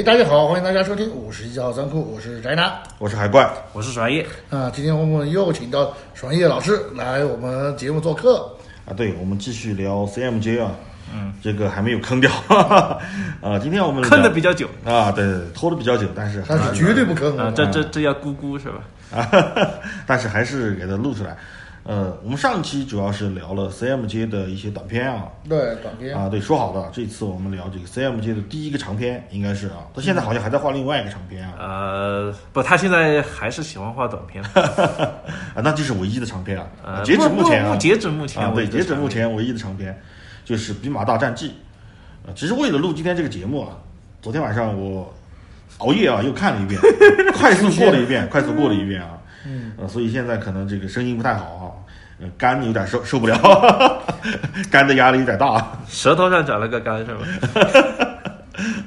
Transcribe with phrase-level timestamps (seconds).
[0.00, 4.70] 哎，大家好，欢迎大家收听五十一号仓库，我是宅男我是海怪，我是爽叶，啊。
[4.74, 8.50] 今天我们又请到爽叶老师来我们节目做客。
[8.86, 10.70] 啊，对，我们继续聊 CMJ 啊，
[11.14, 12.98] 嗯，这个还没有坑掉，哈 哈
[13.42, 18.80] 啊，今天我们坑的比较久啊，对对对，拖的比较久，但是但是绝对不坑啊，这这这要咕咕是吧？
[19.14, 19.28] 啊，
[20.08, 21.36] 但是还是给它录出来。
[21.82, 26.14] 呃，我们上期主要是聊了 CMJ 的一些短片啊，对短片。
[26.14, 39.98] 啊，对，说好的，这次我们聊这个 CMJ 的第一个长片，应该是啊，他现在好像还在画另外一个长片啊，呃，不，他现在还是喜欢画短片， 啊，那就是唯一的长片啊，呃，截止目前啊，截止目前啊，对，截止目前，唯一的长片
[40.44, 41.48] 就是《兵马大战记》
[42.28, 42.32] 啊。
[42.36, 43.78] 其实为了录今天这个节目啊，
[44.20, 45.12] 昨天晚上我
[45.78, 46.78] 熬夜啊又看了一遍，
[47.34, 49.16] 快速过了一遍，快速过了一遍啊。
[49.46, 51.64] 嗯，呃，所以现在可能这个声音不太好啊，
[52.20, 54.02] 呃肝有点受受不了，
[54.70, 55.78] 肝的压力有点大。
[55.88, 57.20] 舌头上长了个肝是吧？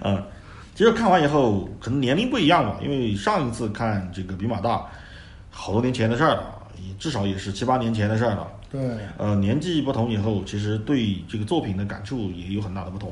[0.02, 0.24] 嗯，
[0.76, 4.70] 其实看完以后，可能年龄不一样吧，因为上一次看这个《比马大》，
[5.50, 6.44] 好多年前的事儿了，
[6.78, 8.48] 也至少也是七八年前的事儿了。
[8.72, 8.82] 对，
[9.18, 13.12] 呃，年纪不同以后，其实对这个作品的感触也有很大的不同。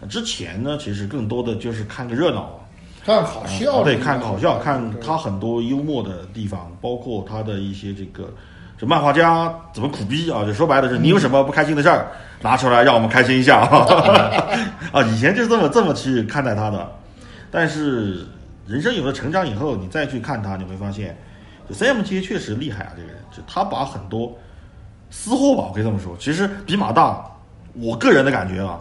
[0.00, 2.60] 呃之前呢，其实更多的就是看个热闹啊，
[3.04, 8.32] 看好笑对，看好笑，看他很多幽默的地方，包括他的一些这个
[8.78, 12.06] 这漫画家怎么苦逼啊，就说白了是你有什么不开心的事儿，
[12.40, 13.86] 拿出来让我们开心一下啊！
[14.92, 16.92] 啊，以前就是这么这么去看待他的，
[17.50, 18.24] 但是
[18.66, 21.16] 人生有了成长以后，你再去看他，你会发现，
[21.68, 24.32] 就 CMJ 确实厉害啊，这个人，就他把很多
[25.10, 27.24] 私货吧，我可以这么说，其实比马大，
[27.74, 28.80] 我个人的感觉啊。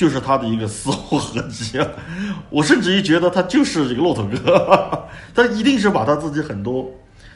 [0.00, 1.86] 就是他的一个私货合集啊，
[2.48, 5.06] 我甚至于觉得他就是这个骆驼哥，
[5.36, 6.90] 他一定是把他自己很多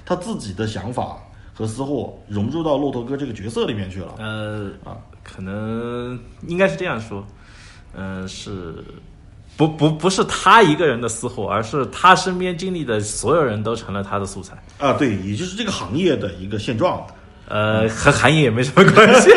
[0.06, 1.18] 他自己的想法
[1.52, 4.14] 和私货融入到骆驼哥这个角色里面去了。
[4.16, 7.22] 呃啊，可能应该是这样说，
[7.92, 8.82] 嗯、是
[9.58, 14.56] 不不不是他一个人的私货，而是他身边经历的所有人都成了他的素材。
[14.78, 17.06] 啊，对，也就是这个行业的一个现状，
[17.48, 19.30] 呃，和行业也没什么关系。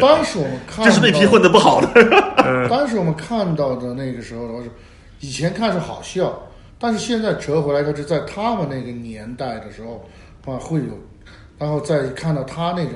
[0.00, 2.68] 当时我们看，这是那批混的不好的。
[2.68, 4.70] 当时我们看到的那个时候的话是，
[5.20, 6.32] 以前看是好笑，
[6.78, 10.04] 但是现在折回来，就是在他们那个年代的时候
[10.46, 10.98] 啊会有，
[11.58, 12.92] 然后再看到他那种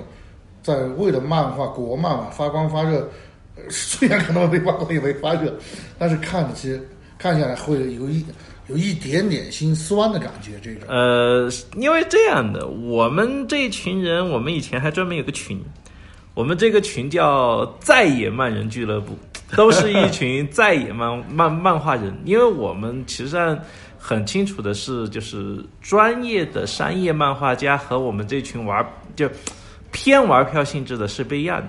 [0.62, 3.08] 在为了漫画国漫嘛发光发热，
[3.56, 5.54] 呃虽然可能没发光也没发热，
[5.98, 6.88] 但是看其实
[7.18, 8.24] 看下来会有一
[8.68, 10.82] 有一点点心酸的感觉，这种。
[10.88, 15.62] 呃，因为这样的，我们这群人，我们以前还专门有个群，
[16.34, 19.16] 我们这个群叫“在野漫人俱乐部”，
[19.56, 22.12] 都是一群在野漫漫漫画人。
[22.24, 23.56] 因为我们其实上
[23.98, 28.84] 很清楚的是，就是专业的商业漫画家和我们这群玩
[29.14, 29.30] 就
[29.92, 31.60] 偏玩票性质的是不一样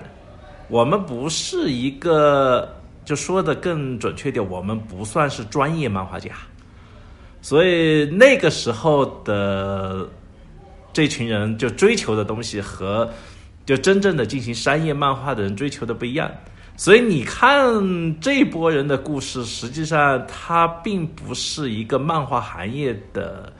[0.68, 2.68] 我们不是一个，
[3.04, 6.30] 就说的更准确点，我们不算是专业漫画家。
[7.40, 10.08] 所以那个时候的
[10.92, 13.08] 这群人就追求的东西和
[13.64, 16.30] 就真正的进行商业漫画的人追求的不一样。
[16.76, 23.52] 所以你看这波人的故事，实际上它并不是一个漫画行业的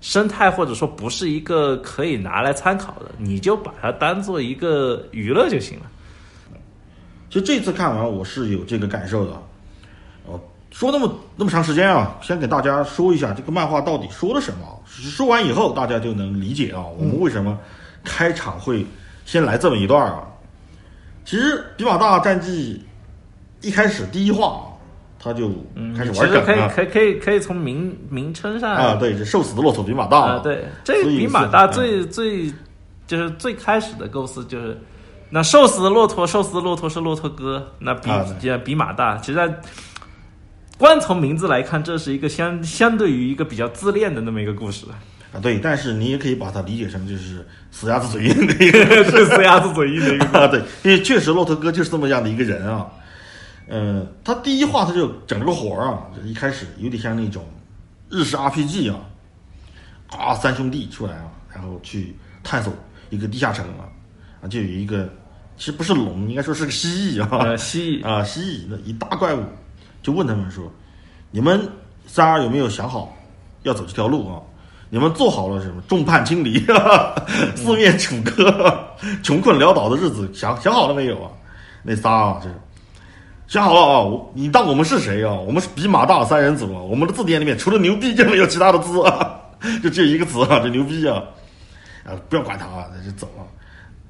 [0.00, 5.86] 生态，或者说不是一个可以拿来参考的，你就把它当做一个娱乐就行了。
[7.30, 9.42] 其实这次看完，我是有这个感受的。
[10.70, 14.60] 哦，说那么那么长时间啊，先给大家说一下这个漫画到底说了什么。
[14.86, 17.58] 说完以后，大家就能理解啊，我们为什么
[18.04, 18.84] 开场会
[19.24, 20.22] 先来这么一段啊。
[21.24, 22.82] 其实《比马大战记》
[23.66, 24.64] 一开始第一话啊，
[25.20, 25.50] 他就
[25.96, 26.58] 开始其实可以。
[26.74, 32.50] 可以可以可以从名名称上啊，对，这瘦死的骆驼比马大啊，对，这个比马大最最
[33.06, 34.80] 就是最开始的构思就是，
[35.28, 39.54] 那瘦死的骆驼，瘦死的骆驼是骆驼哥，那比啊比比马大，其实
[40.78, 44.86] 光从名字来看，这是一个相相对于一个比较自恋的那么一个故事，
[45.32, 48.80] 啊，对，但是你也可以把它理解成就是死鸭子嘴硬的一个
[49.10, 50.24] 是死鸭子嘴硬的一个。
[50.38, 52.86] 啊，对，因为确实骆驼哥就是这么样的一个人啊。
[53.66, 57.44] 呃，他第一话他就整了个活儿啊，就一开始有点像那种
[58.08, 59.00] 日式 RPG 啊，
[60.16, 62.72] 啊，三兄弟出来啊，然后去探索
[63.10, 63.84] 一个地下城啊，
[64.42, 65.12] 啊，就有一个
[65.58, 69.42] 其实不是龙，应该说是个蜥蜴啊，呃，蜥蜴，啊，蜥蜴那一大怪物，
[70.02, 70.70] 就问他们说
[71.30, 71.68] ：“你们
[72.06, 73.16] 仨有没有想好
[73.62, 74.40] 要走这条路啊？
[74.90, 76.64] 你们做好了什么众叛亲离、
[77.54, 78.82] 四面楚歌、
[79.22, 81.30] 穷困潦倒的日子想想好了没有啊？”
[81.82, 82.54] 那仨啊，就是
[83.46, 85.32] 想好了啊，你当我们是谁啊？
[85.32, 89.40] 我们是比马大三人组啊，我们的字典里面除了牛逼就没有其他的字啊，
[89.82, 91.22] 就只有一个词啊，这牛逼啊！
[92.04, 93.44] 啊，不要管他啊，那就走了。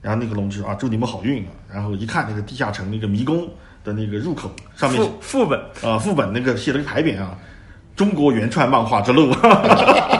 [0.00, 1.50] 然后那个龙就说啊，祝你们好运啊。
[1.72, 3.48] 然后一看那个地下城那个迷宫
[3.84, 7.36] 的那个入口上面副副本，啊，副本那个写了个牌匾啊
[7.96, 9.32] ，“中国原创漫画之路”，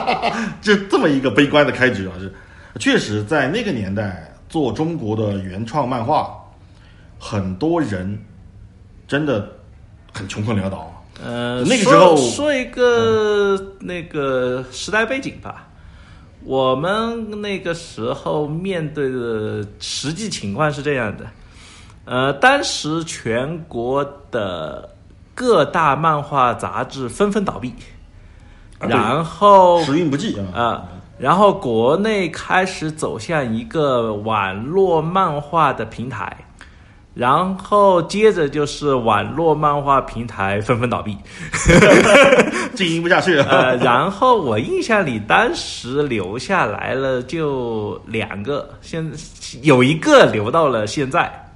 [0.61, 2.33] 就这么一个悲观的开局啊，是
[2.79, 6.33] 确实在那个年代做中国的原创漫画，
[7.19, 8.17] 很多人
[9.07, 9.49] 真的
[10.13, 11.03] 很穷困潦倒。
[11.23, 15.65] 呃，那个时候说说一个、那个时代背景吧。
[16.45, 21.25] 我们那个时候面对的实际情况是这样的，
[22.11, 24.89] 呃，当时全国的
[25.35, 27.71] 各大漫画杂志纷纷倒闭，
[28.79, 30.83] 啊然后时运不济啊，啊，
[31.19, 36.35] 然后国内开始走向一个网络漫画的平台，
[37.13, 41.15] 然后接着就是网络漫画平台纷纷倒闭。
[42.73, 43.83] 经营不下去了呃，了。
[43.83, 49.07] 然后我印象里当时留下来了就两个，现
[49.61, 51.48] 有一个留到了现在，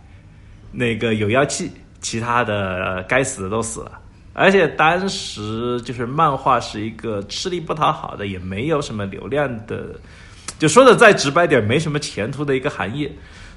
[0.74, 1.72] 那个有妖气，
[2.02, 3.92] 其他的该死的都死了。
[4.34, 9.90] 而且当时就是漫画是一个吃力不讨好的，也没有什么流量的，
[10.58, 13.12] 就说的再直白点，没什么前途的一个行业。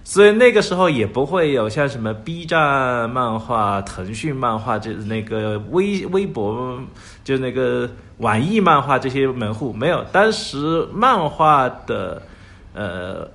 [0.04, 6.78] 所以那个时候也不会有像什么 B 站漫画、腾讯漫画这那个微微博，
[7.24, 10.04] 就那个网易漫画这些门户没有。
[10.12, 12.22] 当时漫画的
[12.72, 13.28] 呃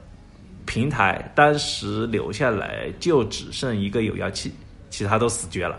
[0.66, 4.52] 平台，当时留下来就只剩一个有妖气，
[4.90, 5.78] 其他都死绝了。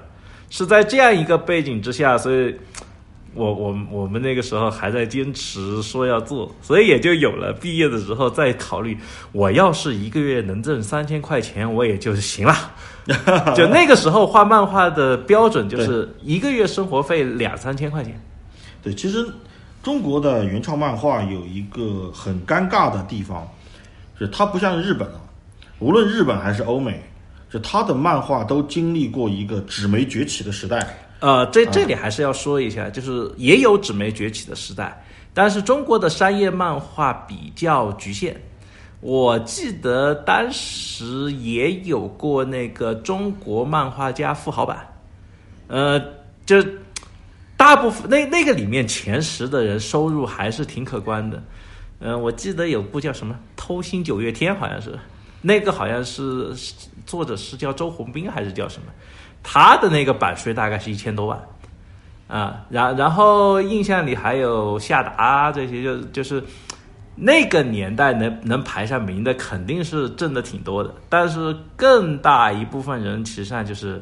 [0.50, 2.54] 是在这样一个背景之下，所以
[3.34, 8.96] 我我我们那个时候还在坚持说要做，所以也就有了毕业的时候再考虑，
[9.32, 12.54] 我要是一个月能挣三千块钱，我也就行了。
[13.56, 18.20] 就那个时候画漫画的标准就是一个月生活费两三千块钱。
[18.82, 19.26] 对，其实
[19.82, 23.48] 中国的原创漫画有一个很尴尬的地方，
[24.24, 25.20] 是它不像日本啊，
[25.78, 27.02] 无论日本还是欧美，
[27.50, 30.96] 就它的漫画都经历过一个纸媒崛起的时代。
[31.20, 38.36] 呃，这这里还是要说一下，就是也有纸媒崛起的时代，但是中国的商业漫画比较局限。
[39.00, 44.78] 我记得当时也有过那个中国漫画家富豪版，
[45.66, 46.00] 呃，
[46.46, 46.64] 就
[47.56, 51.42] 大部分那那个里面前十的人收入还是挺可观的。
[52.04, 54.98] 嗯、我记得有部叫什么《偷心九月天》，好像是
[55.40, 56.52] 那个好像是
[57.06, 58.86] 作者是叫周鸿斌还是叫什么？
[59.42, 61.40] 他的那个版税大概是一千多万，
[62.28, 66.40] 啊，然然后印象里还有夏达这些，就就是
[67.16, 74.00] 那个年代能能排上名的，肯定是挣的挺多的，但是更大一部分人其实上就是，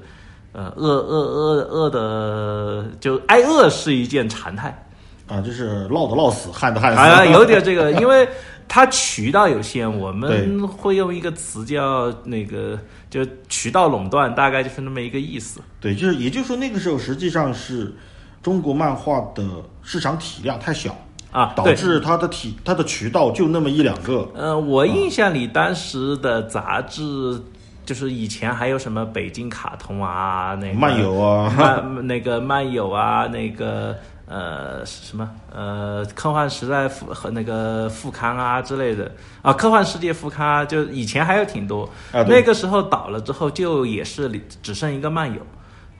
[0.52, 4.87] 呃，饿饿饿饿的，就挨饿是一件常态。
[5.30, 6.98] 啊，就是涝的涝死，旱的旱死。
[6.98, 8.28] 啊，有点这个，因为
[8.66, 12.76] 它渠道有限，我们会用一个词叫那个，
[13.08, 15.60] 就渠道垄断，大概就是那么一个意思。
[15.80, 17.94] 对，就是也就是说，那个时候实际上是
[18.42, 19.44] 中国漫画的
[19.82, 20.96] 市场体量太小，
[21.30, 24.28] 啊，导致它的体它的渠道就那么一两个。
[24.34, 27.40] 呃，我印象里当时的杂志，
[27.84, 33.96] 就是以前还有什么北京卡通啊，那个漫游啊，漫那个漫游啊，那个
[34.30, 39.10] 呃什么呃科幻时代副和那个副刊啊之类的
[39.42, 41.82] 啊，科幻世界副刊啊，就以前还有挺多。
[42.12, 44.30] 啊那个时候倒了之后，就也是
[44.62, 45.44] 只剩一个漫游。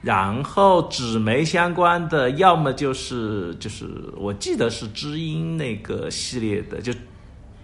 [0.01, 3.85] 然后纸媒相关的，要么就是就是
[4.17, 6.91] 我记得是知音那个系列的，就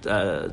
[0.03, 0.47] 呃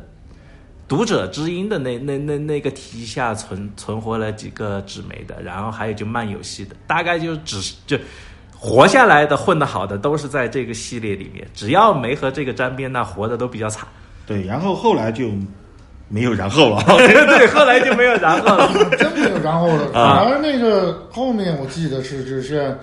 [0.89, 7.99] 读者知音的那那那那个题下存存活了几个纸媒的，然后还有就漫游系的，大概就只是就
[8.65, 13.87] 活下来的混得好的都是在这个系列里面，只要没和这个沾边，那活的都比较惨。
[14.25, 15.29] 对，然后后来就
[16.09, 16.83] 没有然后了。
[16.97, 18.73] 对，后来就没有然后了。
[18.97, 19.85] 真没有然后了。
[19.93, 22.75] 啊反而那个后面我记得是，就是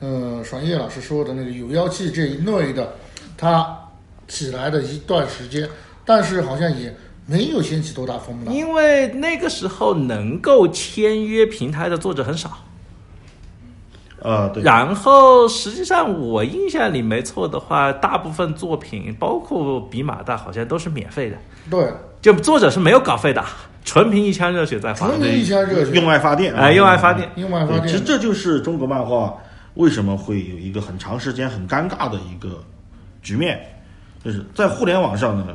[0.00, 2.94] 嗯，爽叶老师说的那个有妖气这一类的，
[3.36, 3.78] 它
[4.26, 5.68] 起来的一段时间，
[6.06, 6.90] 但是好像也
[7.26, 8.54] 没有掀起多大风浪。
[8.54, 12.56] 因为那个时候能够签约平台的作者很少。
[14.26, 21.36] 呃，对，然后实际上我印象里没错的话，大部分作品包括比马大好像都是免费的，
[21.70, 21.88] 对，
[22.20, 23.44] 就作者是没有稿费的，
[23.84, 25.06] 纯凭一腔热血在发。
[25.06, 27.30] 纯凭一腔热血，用爱发电哎，用爱发电。
[27.36, 28.00] 用爱发电其实。
[28.00, 29.32] 这就是中国漫画
[29.74, 32.60] 为什么会有一个很长时间很尴尬的一个
[33.22, 33.60] 局面，
[34.24, 35.54] 就是在互联网上呢，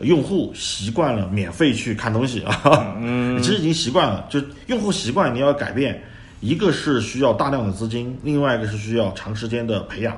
[0.00, 6.02] 用户习惯了免费去看东西啊，嗯， 其实已经习惯了，就用户习惯你要改变，
[6.40, 10.16] 一个是需要大量的资金，另外一个是需要长时间的培养，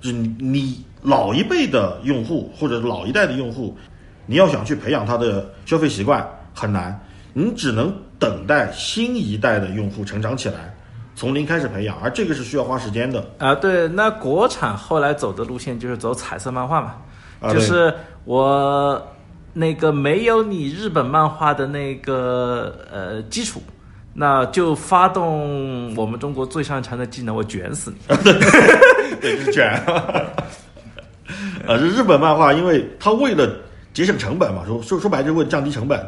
[0.00, 3.76] 就是你你老一辈的用户或者老一代的用户，
[4.26, 6.98] 你要想去培养他的消费习惯很难，
[7.32, 10.74] 你只能等待新一代的用户成长起来，
[11.16, 13.24] 从零开始培养，而这个是需要花时间的。
[13.38, 16.96] 啊，对，那国产后来走的路线就是走彩色漫画嘛，
[17.40, 17.92] 啊就是
[18.24, 19.00] 我
[19.52, 23.60] 那个没有你日本漫画的那个呃基础，
[24.20, 28.16] 那就发动我们中国最擅长的技能，我卷死你。
[29.20, 29.70] 对，就是卷。
[31.64, 33.48] 啊， 这日本漫画，因为它为了
[33.94, 36.04] 节省成本嘛，说说说白了就是为了降低成本。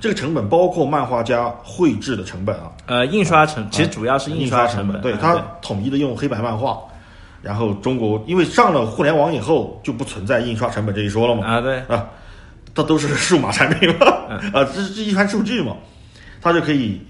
[0.00, 6.76] 这个成本包括漫画家绘制的成本啊，呃，印刷成其实主要是印刷成本，啊对它统一的用黑白漫画。
[7.40, 11.46] 然后中国因为上了互联网以后，就不存在印刷成本这一说了嘛。
[11.46, 12.04] 啊，对，啊，
[12.74, 14.06] 它都是数码产品嘛，
[14.52, 15.76] 啊，这这一串数据嘛，
[16.40, 17.00] 它就可以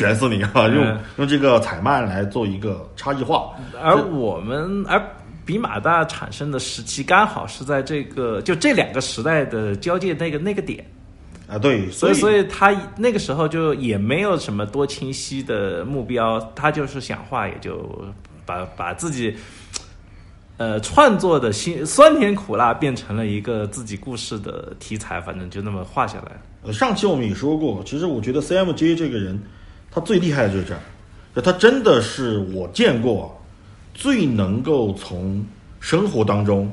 [0.00, 3.50] 卷死你啊，用、嗯用这个彩漫来做一个差异化。
[3.78, 4.98] 而我们而
[5.44, 10.82] 比马大产生的时期刚好是在这个就这两个时代的交界那个那个点，
[11.46, 17.86] 啊，对，所以所以他那个时候就也没有什么多清晰的目标，他就是想画也就
[18.46, 19.36] 把把自己。
[20.56, 26.32] 呃，创作的辛酸甜苦辣变成了一个自己故事的题材，反正就那么画下来。
[26.62, 29.42] 呃，上期我们也说过，其实我觉得 CMJ 这个人，
[29.90, 30.80] 他最厉害的就是这儿，
[31.34, 33.40] 就他真的是我见过
[33.92, 35.44] 最能够从
[35.80, 36.72] 生活当中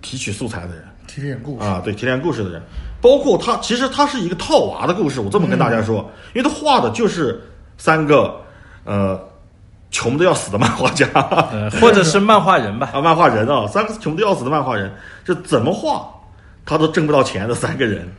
[0.00, 0.84] 提取素材的人。
[1.06, 2.60] 提炼故事，啊，对，提炼故事的人，
[3.00, 7.40] 包括他，其实他是一个套娃的故事，我这么跟大家说，因为他画的就是
[7.76, 8.34] 三个
[8.84, 9.20] 呃
[9.90, 11.06] 穷的要死的漫画家。
[11.52, 12.90] 呃， 或者是漫画人吧。
[12.94, 14.90] 啊，漫画人啊，三个穷的要死的漫画人，
[15.24, 16.10] 是怎么画？
[16.64, 18.10] 他都挣不到钱的三个人。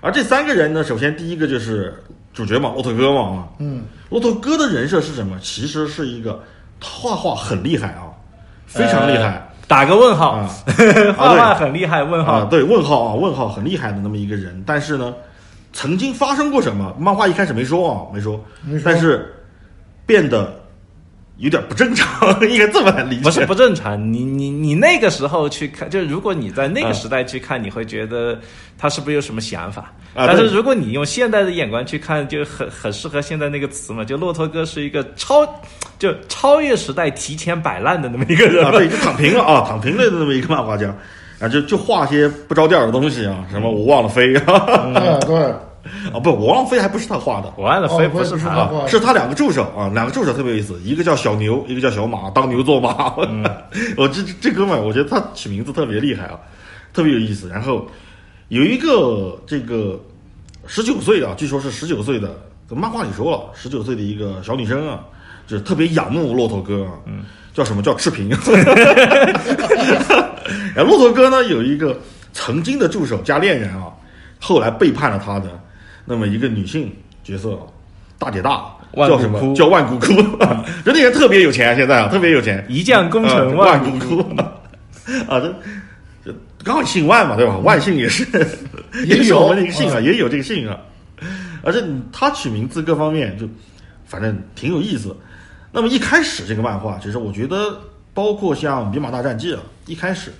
[0.00, 1.94] 而这三个人呢，首先第一个就是
[2.32, 5.38] 主角嘛，骆驼哥嘛啊，嗯，骆驼哥的人设是什么？
[5.40, 6.42] 其实是一个
[6.82, 8.08] 画画很厉害啊，
[8.66, 10.50] 非常厉害呃打个问号，啊
[11.16, 12.32] 画画很厉害，问号。
[12.32, 14.62] 啊，对，问号啊，问号很厉害的那么一个人。
[14.66, 15.14] 但是呢，
[15.72, 16.94] 曾经发生过什么？
[16.98, 19.34] 漫画一开始没说啊，没说，没说但是
[20.04, 20.52] 变得
[21.38, 23.22] 有点不正常， 应该这么来理解。
[23.22, 28.38] 不是不正常，你你你那个时候去看，就如果你在那个时代去看，你会觉得
[28.78, 29.92] 他是不是有什么想法？
[30.14, 35.42] 啊但是如果你用现代的眼光去看，就很很适合现在那个词嘛，就骆驼哥是一个超
[35.98, 40.94] 就超越时代、提前摆烂的那么一个人啊，对，就躺平了啊，躺平了的那么一个漫画家，
[41.40, 44.36] 啊，就就画些不着调的东西啊，什么我忘了飞。
[44.36, 45.54] 啊，哎，对，
[46.12, 47.52] 啊不，我忘了飞还不是他画的。
[47.56, 53.14] 我爱的飞哦不是不是他，不啊，是他两个助手啊，两个助手特别有意思，一个叫小牛，一个叫小马，当牛做马。
[53.96, 56.38] 我这这这哥们儿，我觉得他起名字特别厉害啊，
[56.92, 57.48] 特别有意思。
[57.48, 57.86] 然后
[58.48, 59.98] 有一个这个
[60.66, 62.30] 十九岁啊，据说是十九岁的，
[62.68, 65.00] 漫画里说了，十九岁的一个小女生啊，
[65.46, 68.30] 就是特别仰慕骆驼哥啊，嗯，叫什么叫赤贫。
[70.74, 71.98] 然后骆驼哥呢有一个
[72.32, 73.92] 曾经的助手加恋人啊，
[74.40, 75.48] 后来背叛了他的
[76.04, 76.92] 那么一个女性
[77.24, 77.58] 角色，
[78.18, 78.64] 大姐大，
[78.96, 79.54] 叫什么？
[79.54, 80.12] 叫万古窟。
[80.84, 82.64] 人那人特别有钱，现在啊，特别有钱。
[82.68, 84.20] 一将功成啊万万古窟
[85.28, 85.54] 啊，这
[86.24, 87.56] 这刚好姓万嘛，对吧？
[87.58, 88.26] 万姓也是
[89.06, 90.78] 也有是我们这个姓啊，也有这个姓啊。
[91.62, 91.82] 而且
[92.12, 93.48] 他取名字各方面就
[94.04, 95.16] 反正挺有意思。
[95.70, 97.80] 那么一开始这个漫画，其实我觉得，
[98.12, 100.32] 包括像《比马大战记》啊，一开始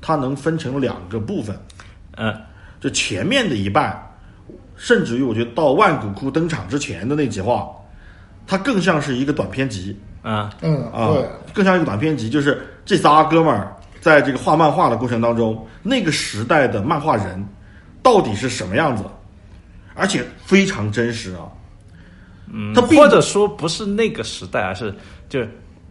[0.00, 1.54] 它能分成两个部分，
[2.16, 2.34] 嗯，
[2.80, 4.00] 就前面的一半，
[4.78, 7.68] 甚至于我觉得到万古窟登场之前的那几话，
[8.46, 9.94] 它更像是一个短篇集。
[10.22, 17.44] 啊，嗯，啊对，，更像一个短篇集，就是这仨哥们儿在这个画漫画的过程当中，那个时代的漫画人
[18.02, 19.04] 到底是什么样子，
[19.94, 21.44] 而且非常真实啊。
[22.52, 24.94] 嗯，他或者说不是那个时代，而是
[25.28, 25.50] 就是。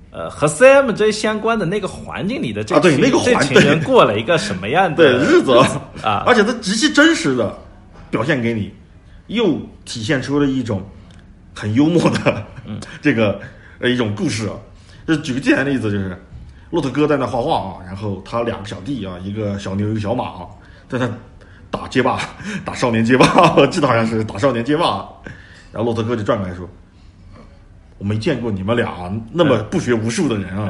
[0.10, 5.54] 呃，和 CMJ 相关的那个环境里的这啊对那个环这群人过了一个什么样的对日子
[6.02, 6.24] 啊？
[6.26, 7.56] 而且他极其真实的
[8.10, 8.74] 表现给你，
[9.28, 10.82] 又体现出了一种
[11.54, 12.46] 很幽默的
[13.02, 13.40] 这个
[13.80, 14.54] 呃一种故事啊。
[15.08, 16.22] 就举个简单的例子，就是
[16.70, 20.48] 骆驼哥在那画画啊，然后他两个小弟啊，一个小牛一个小马啊，
[20.90, 21.10] 在那
[21.72, 22.20] 打街霸，
[22.66, 25.08] 打少年街霸， 我记得好像是打少年街霸。
[25.72, 26.68] 然后骆驼哥就转过来说
[28.00, 30.68] ：“我没见过你们俩那么不学无术的人啊。”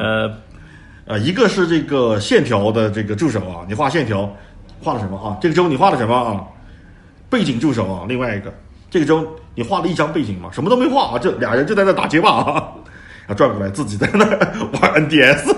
[1.08, 4.32] 呃，啊，一个是这个线条的这个助手啊，你画线条
[4.82, 5.38] 画了什么啊？
[5.42, 6.44] 这个周你画了什么啊？
[7.30, 8.54] 背景助手啊，另外一个。
[8.90, 12.74] 这个周你画了一张背景嘛，什么都没画啊，这俩人就在那打街霸啊，
[13.28, 14.26] 然后转过来自己在那
[14.80, 15.54] 玩 NDS，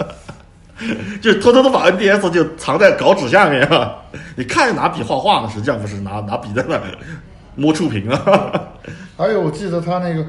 [1.20, 3.96] 就偷偷的把 NDS 就藏在稿纸下面啊，
[4.34, 6.80] 你看着拿笔画画呢，实际上不是拿拿笔在那
[7.54, 8.62] 摸触屏啊。
[9.18, 10.24] 还有我记得他那个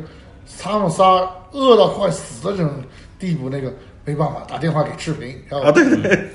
[0.61, 1.05] 他们仨
[1.51, 2.73] 饿到快死的这种
[3.17, 3.73] 地步，那个
[4.03, 6.01] 没办法打电话给赤平，然后啊，对对。
[6.01, 6.29] 对，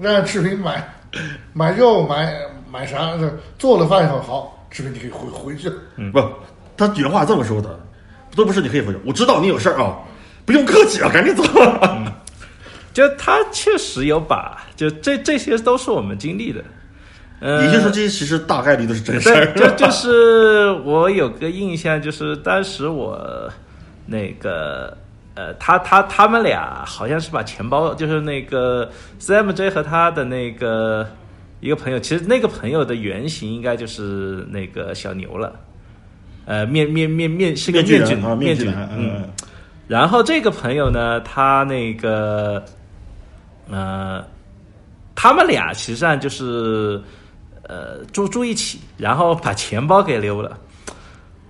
[0.00, 0.82] 让赤平买
[1.52, 2.32] 买肉买
[2.70, 5.70] 买啥，这做了饭以后好，赤贫你可以回回去。
[5.96, 6.22] 嗯不，
[6.76, 7.78] 他原话这么说的，
[8.34, 8.98] 都不是你可以回去。
[9.04, 9.96] 我知道你有事儿啊，
[10.44, 11.42] 不用客气啊，赶紧走。
[12.92, 16.64] 就他确实有把，就这这些都是我们经历的。
[17.40, 19.52] 呃，也就是说，这些其实大概率都是真事对，儿。
[19.54, 23.50] 就就是我有个印象，就是当时我
[24.06, 24.96] 那个
[25.34, 31.06] 呃，他他他们俩好像是把钱包，就是那个 CMJ 和他的那个
[31.60, 35.58] 一个朋友，其实那个朋友的原型应该就是那个小牛了。
[36.44, 39.12] 呃，面面面面是个面具人啊，面具具人，嗯。
[39.16, 39.28] 嗯，
[39.88, 42.62] 然后这个朋友呢，他那个
[43.68, 44.24] 呃，
[45.14, 47.02] 他们俩实际上就是
[47.66, 50.56] 呃住住一起，然后把钱包给溜了。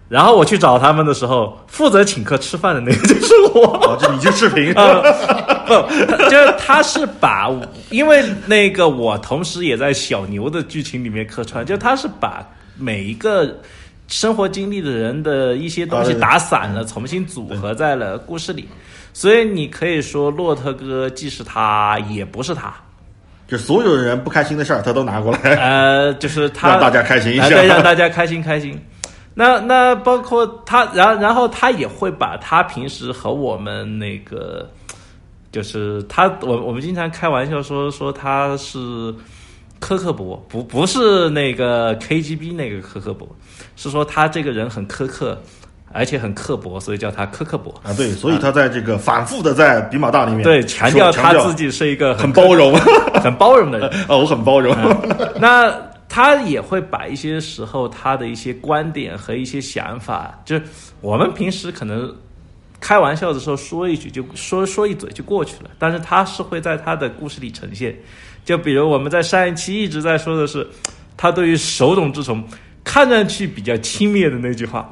[0.09, 3.99] 然后我去找他们的时候，负责请客吃饭的那个就是我。
[4.13, 4.73] 你就视频，
[5.67, 5.73] 不，
[6.31, 7.51] 就是他是把，
[7.91, 12.47] 因为那个我同时也在小牛的剧情里面客串，就他是把
[12.79, 13.55] 每一个
[14.09, 18.69] 生活经历的人的一些东西打散了，重新组合在了故事里。
[19.13, 22.73] 所以你可以说，骆驼哥既是他，也不是他。
[23.49, 27.49] 就所有人不开心的事儿，他都拿过来，呃，就是他让大家开心一下。
[27.63, 28.79] 让大家开心开心。
[29.33, 34.69] 那那包括他，然然后他也会把他平时和我们那个，
[35.57, 38.79] 就是他，我我们经常开玩笑说说他是
[39.81, 43.27] 苛刻博，不不是那个 KGB 那个苛刻博，
[43.75, 45.41] 是说他这个人很苛刻，
[45.95, 47.73] 而且很刻薄，所以叫他苛刻博。
[47.83, 52.75] 啊，对，所以他在这个反复的在比马大里面对，强调他自己是一个很包容
[53.25, 53.89] 很包容的人。
[54.03, 54.77] 啊， 我很包容。
[55.41, 55.75] 那
[56.07, 60.63] 他也会把一些时候他的一些观点和一些想法，就是
[61.01, 62.15] 我们平时可能
[62.87, 67.93] 开玩笑的时候说一句就说说一嘴就过去了，但是他是会在他的故事里呈现。
[68.45, 70.65] 就比如我们在上一期一直在说的是，
[71.17, 72.41] 他对于手冢治虫
[72.85, 74.89] 看上去比较轻蔑的那句话，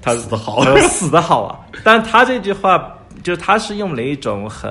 [0.00, 1.60] 他死的好呃死的好啊！
[1.84, 4.68] 但他这句话，就他是用了一种很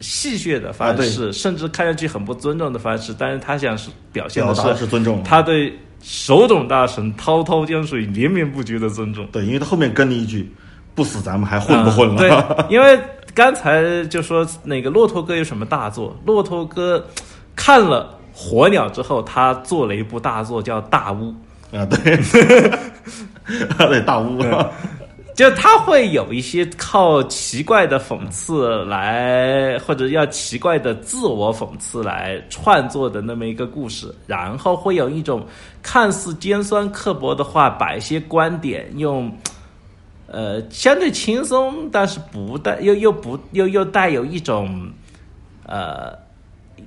[0.00, 9.26] 戏谑的方式，甚至看上去很不尊重的方式，但是他想是表现的是尊重，他对手冢大神滔滔江水连绵不绝的尊重。
[9.30, 10.50] 对，因为他后面跟了一句
[10.94, 12.98] “不死咱们还混不混了”嗯对，因为
[13.34, 17.04] 刚才就说那个骆驼哥有什么大作，骆驼哥
[17.54, 21.34] 看了《火鸟》之后，他做了一部大作叫《大屋》。
[21.78, 22.16] 啊，对，
[23.86, 24.42] 对大巫，
[25.36, 35.46] 就他会有一些靠奇怪的讽刺来，或者要奇怪的自我讽刺来创作的那么一个故事，然后会有一种
[35.80, 39.32] 看似尖酸刻薄的话，把一些观点用。
[40.32, 44.88] 呃，相对轻松，但是不带又又不又又带有一种
[45.66, 46.16] 呃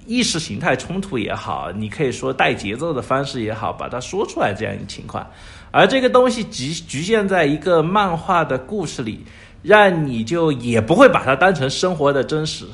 [0.08, 5.29] 意识形态冲突也好，你可以说带节奏的方式也好，把它说出来这样一个情况。
[5.71, 9.25] 而这个东西局局限在一个漫画的故事里，
[9.62, 12.65] 让你就也不会把它当成生活的真实。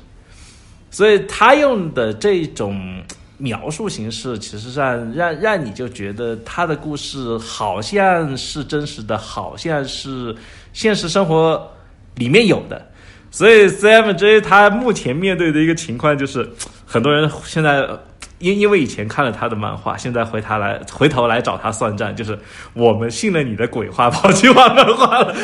[0.91, 3.01] 所以他用的这种
[3.37, 10.35] 描述形式，其实上让让你就觉得他的故事好像是真实的，好像是
[10.73, 11.71] 现实生活
[12.15, 12.87] 里面有的。
[13.31, 16.49] 所以 CMJ 他目前面对的一个情况就是，
[16.85, 17.87] 很多人现在
[18.39, 22.37] 因因为以前看了他的漫画，现在回他来回头来找他算账，就是
[22.73, 25.35] 我们信了你的鬼话，跑去画漫画了。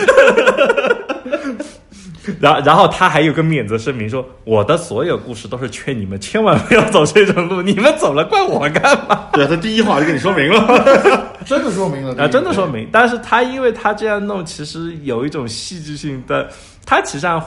[2.40, 9.30] 然然后他还有个免责声明说，我的所有故事都是劝你们千万不要走这种路，你们走了怪我干嘛？
[9.34, 12.88] 对，他第一话就跟你说明了， 真的说明了啊，真的说明。
[12.92, 16.50] 但是他因为他这样弄，其实有一种戏剧性的，
[16.86, 17.44] 他其实上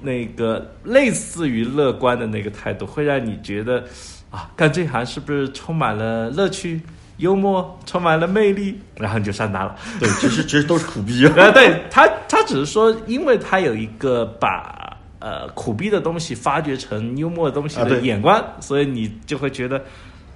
[0.00, 3.82] 那个类似于乐观的那个态度，会让你觉得
[4.30, 6.80] 啊，干这行是不是充满了乐趣、
[7.18, 9.74] 幽默，充满了魅力，然后你就上当了。
[9.98, 19.82] 对，其实其实都是苦逼， 呃，对他，他只是说，因为他有一个把呃苦逼的东西发掘成幽默的东西的眼光，所以你就会觉得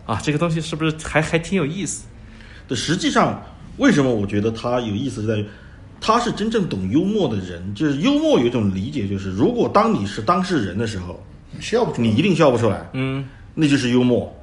[0.06, 2.06] 啊，这个东西是不是还还挺有意思？
[2.66, 3.42] 对，实际上
[3.76, 5.46] 为什么我觉得他有意思，就在于
[6.00, 7.74] 他是真正懂幽默的人。
[7.74, 11.22] 就是幽默有一种理解，就是如果当你是当事人的时候，
[11.60, 12.08] 笑不出来。
[12.08, 14.34] 你一定笑不出来，嗯，那就是幽默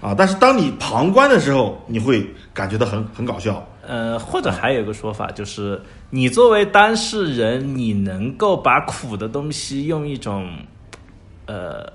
[0.00, 0.14] 啊。
[0.16, 3.66] 但是当你旁观的时候，你会感觉到很很搞笑。
[3.86, 10.48] 呃，或者还有一个说法就是，你作为当事人，你能够把苦的东西用一种
[11.46, 11.92] 呃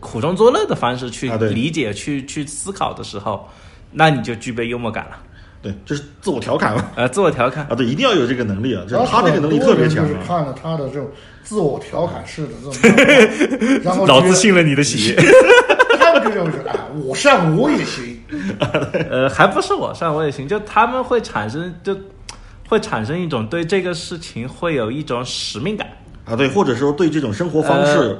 [0.00, 3.48] 苦中作乐的方式去理解、去去思考的时候，
[3.90, 5.18] 那你就具备幽默感了。
[5.62, 6.90] 对，就是自我调侃嘛。
[6.96, 7.66] 呃，自我调侃。
[7.70, 11.08] 啊，对，一定要有这个能力啊，就是他这个能力特别强看了他的这种
[11.42, 15.14] 自我调侃式的这种 然后老子信了你的邪，
[16.24, 18.22] 就这样说，哎，我上我也行，
[19.10, 21.96] 呃，还不是我上我也行，就他们会产生就
[22.68, 25.88] 会产生一种对这个事情会有一种使命感，
[26.24, 28.18] 啊，对，或者说对这种生活方式呃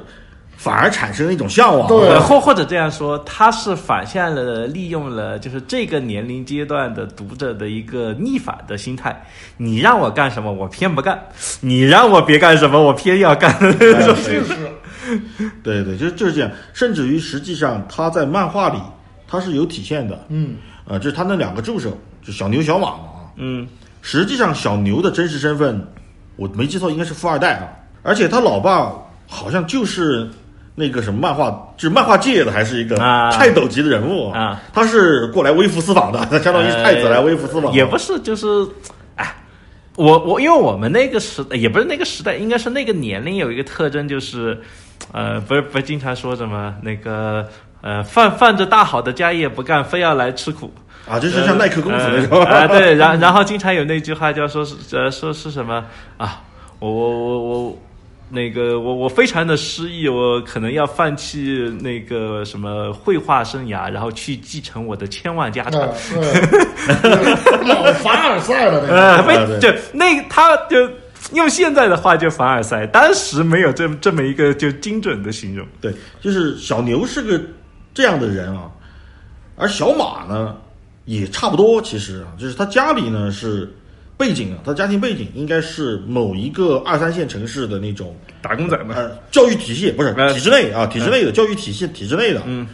[0.57, 1.87] 反而产生了一种向往。
[1.87, 9.25] 对呃或或者这样说，他是反向了利用了就是这个年龄阶段的读者的一个逆反的心态，
[9.57, 11.15] 你让我干什么，我偏不干；
[11.61, 13.51] 你让我别干什么，我偏要干。
[13.53, 13.71] 哎
[14.13, 14.55] 是是，
[15.63, 16.51] 对对，就是就是这样。
[16.73, 18.77] 甚至于实际上他在漫画里
[19.27, 23.19] 他是有体现的，嗯，呃，就是他那两个助手，就小牛、小马嘛啊。
[23.37, 23.67] 嗯，
[24.01, 25.85] 实际上小牛的真实身份，
[26.35, 27.67] 我没记错应该是富二代啊，
[28.03, 28.93] 而且他老爸
[29.27, 30.29] 好像就是。
[30.73, 34.59] 那个什么漫画，就是漫画界的，还是一个啊 泰斗级的人物啊！
[34.73, 38.65] 他是过来微服私访的，他相当于是太子来微服私访、也不是，就是，
[39.15, 39.35] 哎，
[39.97, 44.59] 我我因为我们那个时也不是那个时代，应该是那个年龄有一个特征，就是，
[45.11, 47.47] 呃，不是不是经常说什么那个
[47.81, 50.71] 呃放放着大好的家业不干，非要来吃苦。
[51.09, 55.83] 啊，就是像耐克公子那种啊、呃对， 然然后经常有那句话叫说是呃说是什么
[56.17, 56.43] 啊，
[56.79, 57.77] 我我我我
[58.29, 65.81] 那个我我非常的失意，我可能要放弃那个什么绘画生涯，然后去继承我的千万家产。
[65.81, 65.89] 啊，
[67.01, 70.87] 对， 老凡尔赛了那个，呃，啊非就那他就
[71.33, 75.65] 用现在的话就凡尔赛，当时没有这这么一个就精准的形容。
[75.79, 77.39] 对，就是小牛是个
[77.93, 78.69] 这样的人啊，
[79.55, 80.55] 而小马呢
[81.05, 83.71] 也差不多，其实啊，就是他家里呢是
[84.17, 92.67] 背景啊，他家庭背景应该是某一个二三线城市的那种打工仔嘛，呃教育体系，不是呃体制内啊，体制内的教育体系，体制内的，嗯。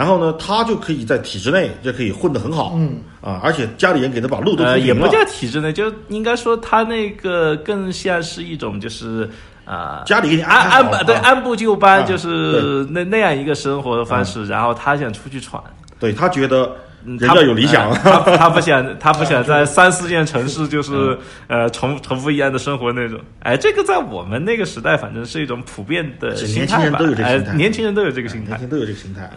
[0.00, 3.00] 然后呢，他就可以在体制内就可以混得很好，嗯。
[3.20, 9.28] 啊，而且家里人给他把路都呃，也不叫体制内，就应该说他那个更像是一种就是
[9.66, 10.02] 啊。
[10.06, 11.20] 家里给你按安排对啊。
[11.22, 15.62] 按部就班，啊就是那那样一个生活的方式，然后他想出去闯，
[15.98, 23.20] 对他觉得人家有理想，呃他 他不想他不想在三四线城市就是呃重重复一样的生活那种。
[23.40, 26.98] 哎，这个在我们那个时代，反正是一种普遍的是心态吧。
[26.98, 27.54] 年轻人都有这个哎心态。
[27.54, 28.56] 年轻人都有这个心态。
[28.56, 28.68] 年轻。
[28.70, 29.30] 都有这个心态。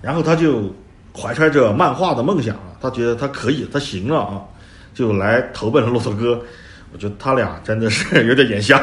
[0.00, 0.72] 然后他就
[1.16, 4.42] 怀揣着漫画的梦想啊，他觉得他可以，他行了啊，
[4.94, 6.40] 就来投奔了骆驼哥。
[6.92, 8.78] 我觉得他俩真的是有点眼瞎，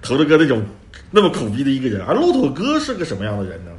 [0.00, 0.62] 头头哥那种
[1.10, 3.70] 那么苦逼的一个人，而骆驼哥是个什么样的人呢？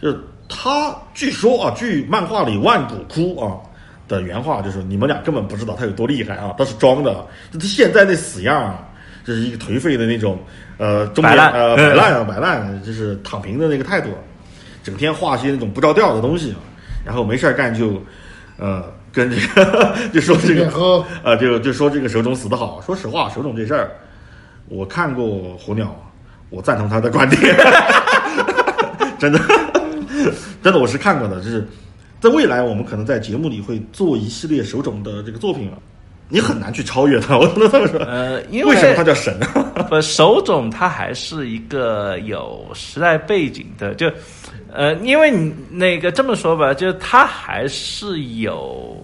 [0.00, 3.58] 就是他据说啊，据漫画里万古枯啊
[4.06, 7.12] 的原话，就是你们俩根本不知道他有多厉害啊，他是装的，
[7.50, 8.78] 就他现在那死样啊，
[9.24, 10.38] 这是一个颓废的那种
[10.78, 14.10] 呃中年呃摆烂啊摆烂，就是躺平的那个态度，
[14.82, 16.58] 整天画些那种不着调的东西啊，
[17.04, 18.02] 然后没事儿干就
[18.58, 22.80] 呃跟这个 就说这个喝啊，就就说这个手冢死得好。
[22.84, 23.90] 说实话，手冢这事儿，
[24.68, 25.86] 我看过《火鸟》，
[26.50, 27.40] 我赞同他的观点，
[29.18, 29.38] 真的，
[30.62, 31.36] 真的我是看过的。
[31.42, 31.66] 就是
[32.20, 35.76] 在未来，我们可能在节目里会做一系列手冢的这个作品啊，
[36.28, 37.36] 你很难去超越他。
[37.38, 38.00] 我只能这么说。
[38.00, 39.46] 呃，因为什么他叫神呢？
[39.90, 44.10] 不，手冢他还是一个有时代背景的，就
[44.74, 48.96] 呃，因为你那个这么说吧，就是他还是有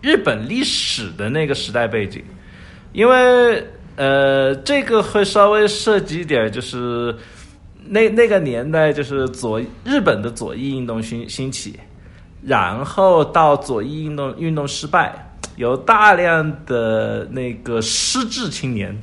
[0.00, 2.22] 日本历史的那个时代背景，
[2.92, 7.12] 因为呃，这个会稍微涉及一点，就是
[7.84, 11.76] 那那个年代，就是左日本的左翼运动兴兴起，
[12.42, 15.12] 然后到左翼运动运动失败，
[15.56, 18.96] 有大量的那个失智青年。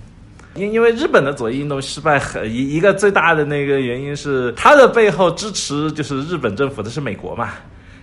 [0.56, 7.50] 因因为日本的左翼运动失败很一一个最大的那个原因是，它的背后支持就是日本政府的是美国嘛，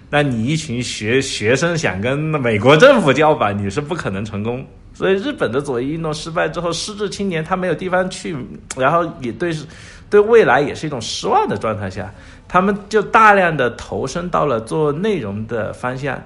[0.09, 4.67] 那你一群学学生想跟美国政府叫板，你是不可能成功。
[4.93, 8.37] 所以日本的左翼运动失败之后，失智青年他没有地方去，
[8.77, 9.55] 然后也对
[10.11, 12.13] 对未来也是一种失望的状态下，
[12.49, 16.21] 他们就大量的投身到了做内容的方向。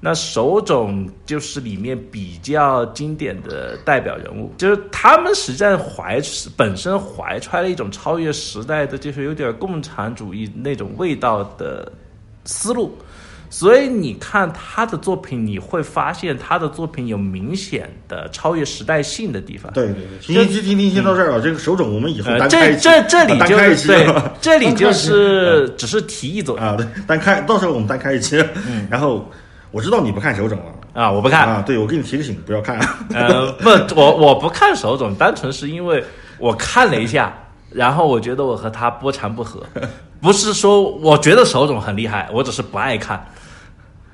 [0.00, 6.18] 那手冢就是里面比较经典的代表人物，就是他们实际上怀
[6.56, 11.92] 本身怀揣了一种超越时代的，就是有点共产主义那种味道的
[12.46, 12.96] 思路。
[13.52, 19.72] 所以你看他的作品，你会发现他的作品有明显的超越时代性的地方。
[19.72, 21.40] 对对对，行行行，听听先到这儿啊。
[21.42, 28.40] 这个手冢我们以后呃，这单开一期，这这里就是对啊，这里就是只是提议左右啊，对，单开，到时候我们单开一期。
[28.88, 29.28] 然后
[29.70, 30.64] 我知道你不看手冢了。
[30.92, 31.48] 啊，我不看。
[31.48, 32.78] 啊，对，我给你提个醒，不要看。
[33.14, 36.04] 呃，不，我我不看手冢，单纯是因为
[36.38, 37.32] 我看了一下，
[37.70, 39.62] 然后我觉得我和他波长不合，
[40.20, 43.24] 不是说我觉得手冢很厉害，我只是不爱看。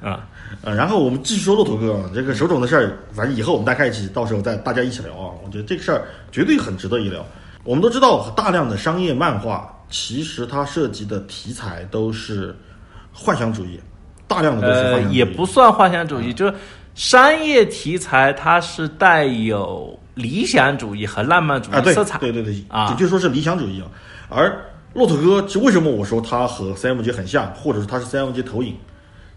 [0.02, 0.28] 啊，
[0.62, 5.32] 呃，然后我们继续说骆驼哥啊，这个手冢的事儿，反正以后我们单开一起，到时候再大家一起聊啊。
[5.42, 7.24] 我觉得这个事儿绝对很值得一聊。
[7.64, 12.54] 我们都知道，大量的商业漫画其实它涉及的题材都是
[13.12, 13.80] 幻想主义，
[14.26, 15.16] 大量的都是幻呃想，主义。
[15.16, 16.54] 也不算幻想主义，就是
[16.94, 22.18] 商业题材它是带有理想主义和浪漫主啊，对义色彩。
[22.18, 23.86] 对对对，啊就就说是理想主义啊。
[24.28, 24.56] 而
[24.94, 28.74] 骆驼哥，就为什么我说他和 CMJ 很像，或者是他是 CMJ 投影？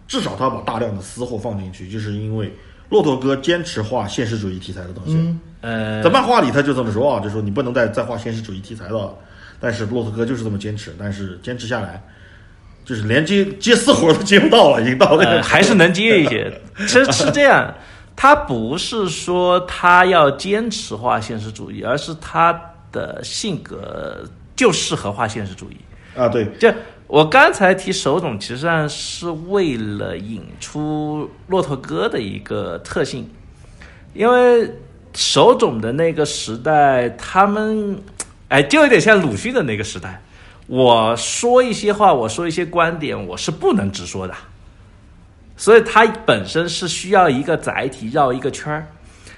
[0.07, 2.51] 至少他把大量的私货放进去，就是因为
[2.89, 5.13] 骆驼哥坚持画现实主义题材的东西。
[5.15, 9.13] 嗯，呃在，漫画里他就这么说啊，就说你不能再再画现实主义题材了。
[9.59, 12.01] 但是骆驼哥就是这么坚持，但是坚持下来，
[12.89, 16.51] 就是连接接私活都接不到了，已经到那个、呃，还是能接一些。
[16.75, 17.71] 其实是这样，
[18.15, 22.59] 他不是说他要坚持画现实主义，而是他
[22.91, 25.77] 的性格就适合画现实主义。
[26.17, 26.67] 啊，对，就
[27.05, 33.29] 我刚才提手冢，其实上是为了引出骆驼哥的一个特性，
[34.15, 34.67] 因为
[35.13, 38.01] 手冢的那个时代，他们
[38.47, 40.19] 哎，就有点像鲁迅的那个时代。
[40.69, 44.35] 我说一些话，我说一些观点，我是不能直说的，
[45.57, 48.85] 所以它本身是需要一个载体绕一个圈儿。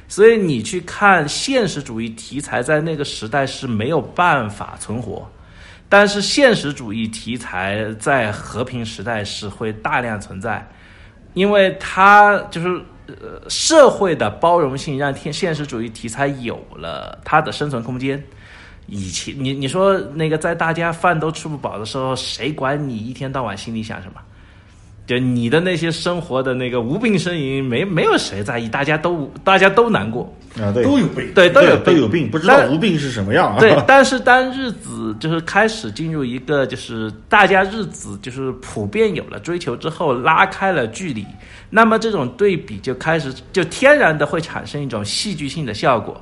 [0.09, 5.25] 所以你去看现实主义题材，在那个时代是没有办法存活。
[5.87, 10.67] 但是现实主义题材在和平时代是会大量存在，
[11.33, 12.67] 因为它就是
[13.07, 18.21] 呃社会的包容性让天现实主义题材有了它的生存空间。
[18.91, 24.19] 以前你你说那个在大家饭都吃不饱的时候，谁管你一天到晚心里想什么？
[25.07, 30.31] 就你的那些生活的那个无病呻吟，没没有谁在意，大家都大家都难过。
[30.61, 31.33] 啊，对，都有病。
[31.33, 33.59] 对，都有都有病，不知道无病是什么样啊？
[33.59, 41.25] 对，但是当日子就是开始进入一个就是大家日子就是普遍有了追求之后，拉开了距离，
[41.69, 46.21] 那么这种对比就开始就天然的会产生一种戏剧性的效果。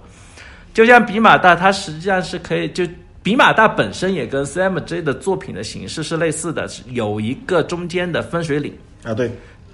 [0.73, 2.86] 就像比马大，它实际上是可以就。
[3.21, 8.73] 比马大本身也跟 CMJ 的作品的形式是类似的，是有一个中间的分水岭。
[9.03, 9.29] 啊，对，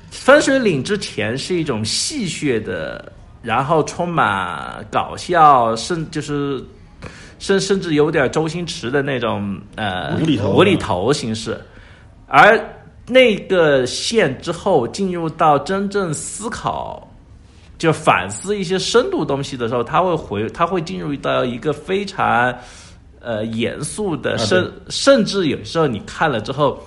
[0.10, 3.10] 分水岭之前是一种戏谑的，
[3.44, 6.62] 然后充满搞笑，甚就是
[7.38, 11.56] 甚甚至有点周星驰的那种呃无厘头无厘头形式，
[12.26, 12.60] 而
[13.08, 17.08] 那个线之后进入到真正思考。
[17.78, 22.56] 就反思一些深度东西的时候，他会回，他会进入到一个非常
[23.20, 26.82] 呃严肃的，啊甚甚至有时候你看了之后，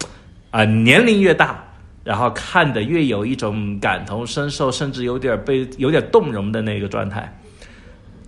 [0.50, 1.62] 啊、年龄越大，
[2.04, 7.30] 然后看的越有一种感同身受，甚至有点被有点动容的那个状态。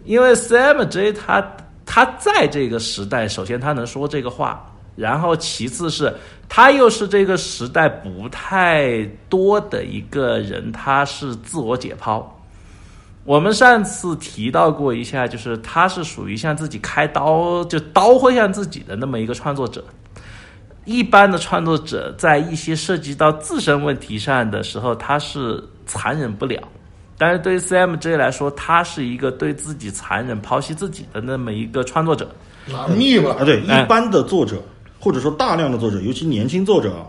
[0.04, 6.12] 因为 CMJ 他他在这个时代，首先他能说这个话，然后其次是
[6.48, 12.22] 他又是这个时代不太多的一个人，他是自我解剖。
[13.30, 19.84] 我们上次提到过一下，就是他是属于向自己开刀，就刀会向自己的那么一个创作者。
[20.84, 26.60] 一般的创作者在一些涉及到自身问题上的时候，他是残忍不了。
[27.16, 32.28] 但是对于 CMJ 来说，他是一个对自己残忍、剖析自己的那么一个创作者。
[32.66, 34.60] 拉密吧啊，，对，哎一般的作者
[34.98, 37.06] 或者说大量的作者，尤其年轻作者啊，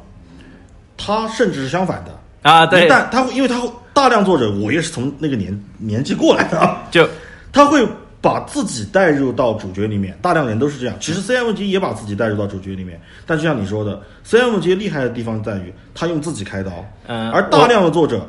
[0.95, 2.11] 他甚至是相反的。
[2.43, 7.07] 啊，对一，旦他会，因为他会大量作者，我也是从那个年年纪过来的啊，就
[7.51, 7.85] 他会
[8.21, 10.95] 把自己带入到主角里面，大量人都是这样。
[10.99, 16.71] 其实 CMG 也把自己带入到主角里面，但就像你说的，CMG 厉害的地方在于他用自己开刀，
[17.07, 18.27] 嗯而大量的作者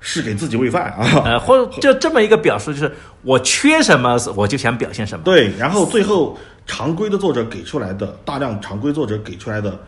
[0.00, 1.22] 是给自己喂饭啊。
[1.24, 2.92] 呃，或者就这么一个表述，就是
[3.22, 5.24] 我缺什么，我就想表现什么。
[5.24, 9.78] 对，然后最后常规的作者给出来的大量常规作者给出来的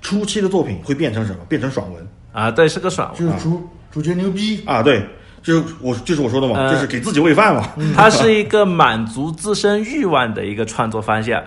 [0.00, 1.38] 初期的作品会变成什么？
[1.48, 3.18] 变成爽文啊，对，是个爽文。
[3.18, 4.82] 就是主主角牛逼，啊！
[4.82, 5.06] 对，
[5.40, 7.68] 就是我就是我说的嘛，呃就是给自己喂饭嘛。
[7.94, 11.40] 它是一个满足自身欲望的一个创作方向，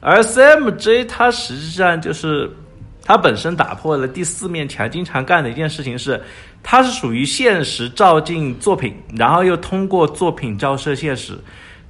[0.00, 2.50] 而 CMJ 它实际上就是
[3.02, 6.22] 它本身打破了第四面墙，经常干的一件事情是，
[6.62, 11.32] 它是属于现实照进作品，然后又通过作品照射现实。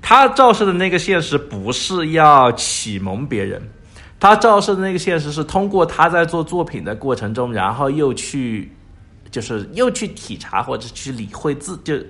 [0.01, 3.61] 它照射的那个现实不是要启蒙别人，
[4.21, 8.71] 他照射的那个现实是通过他在做作品的过程中，然后又去，
[9.35, 12.01] 就是又去体察或者去理会自就。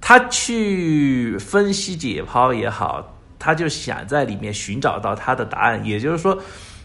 [0.00, 5.84] 他去分析解剖也好，他就想在里面寻找到他的答案。
[5.84, 6.36] 也就是说，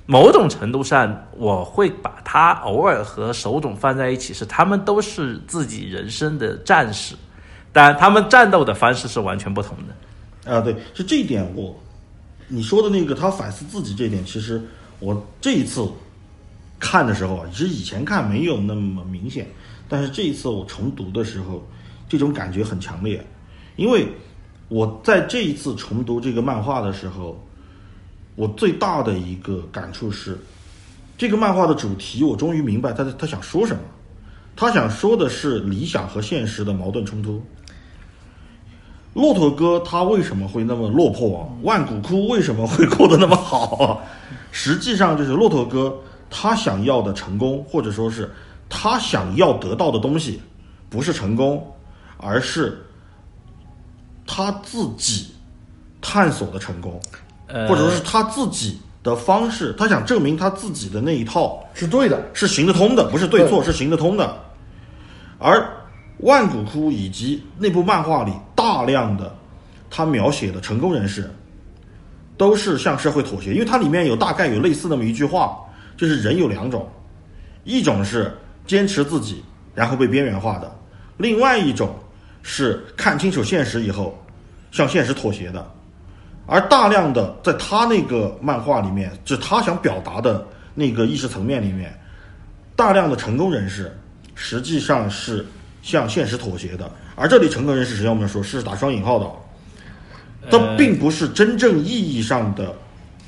[0.06, 7.16] 某种程度上，我会把他偶尔和手冢放在一起，是他们都是自己人生的战士，
[7.72, 10.52] 但他们战斗的方式是完全不同的。
[10.52, 11.80] 啊，对，是这一点我
[12.48, 14.60] 你说的那个他反思自己这一点，其实
[14.98, 15.88] 我这一次
[16.82, 19.48] 看的时候啊，其实以前看没有那么明显，
[19.88, 21.66] 但是这一次我重读的时候，
[22.10, 23.26] 这种感觉很强烈，
[23.78, 24.08] 因为
[24.68, 27.42] 我在这一次重读这个漫画的时候，
[28.36, 30.38] 我最大的一个感触是，
[31.18, 33.82] 这个漫画的主题我终于明白他他想说什么。
[34.54, 37.42] 他想说的是理想和现实的矛盾冲突。
[39.14, 41.44] 骆驼哥他为什么会那么落魄啊？
[41.64, 44.02] 万古枯为什么会过得那么好？
[44.52, 45.98] 实际上就是骆驼哥
[46.32, 48.32] 他想要的成功，或者说是
[48.70, 50.42] 他想要得到的东西，
[50.90, 51.62] 不是成功，
[52.18, 52.82] 而是
[54.26, 55.28] 他自己
[56.02, 57.00] 探索的成功，
[57.48, 59.76] 呃，或者说是他自己的方式。
[59.78, 64.36] 他想证明他自己的那一套是对的，是行得通的，不是对错，是行得通的。
[65.38, 65.68] 而
[66.20, 69.36] 万古窟以及那部漫画里大量的
[69.90, 71.30] 他描写的成功人士，
[72.38, 75.60] 都是向社会妥协，因为它里面有大概有类似那么一句话，
[76.02, 76.90] 就是人有两种，
[77.64, 78.36] 一种是
[78.66, 79.44] 坚持自己
[79.76, 80.76] 然后被边缘化的，
[81.18, 81.94] 另外一种
[82.42, 84.20] 是看清楚现实以后
[84.72, 85.64] 向现实妥协的。
[86.48, 91.96] 而大量的在他那个漫画里面，就他想表达的那个意识层面里面，
[92.76, 93.96] 大量的成功人士
[94.34, 95.46] 实际上是
[95.84, 96.92] 向现实妥协的。
[97.16, 102.74] 而这里成功人士，实际上我们说是打双引号的，它并不是真正意义上的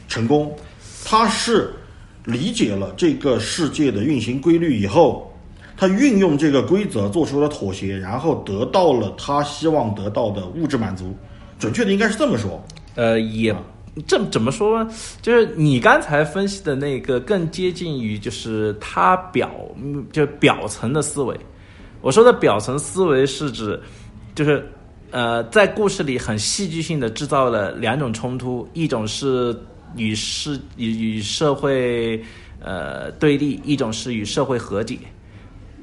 [0.07, 0.57] 成功，
[1.05, 1.71] 他是
[2.25, 5.31] 理解了这个世界的运行规律以后，
[5.75, 11.13] 他运用这个规则做出了妥协，然后得到了他希望得到的物质满足。
[11.59, 12.63] 准确的应该是这么说。
[12.95, 13.55] 呃，也
[14.07, 14.91] 这怎么说呢？
[15.21, 21.39] 就是你刚才分析的那个更接近于就是他表嗯就表层的思维。
[22.01, 23.79] 我说的表层思维是指，
[24.35, 24.67] 就是
[25.11, 29.55] 呃，在故事里很戏剧性的制造了两种冲突，一种是
[29.95, 32.23] 与世与与社会
[32.59, 34.97] 呃对立，一种是与社会和解。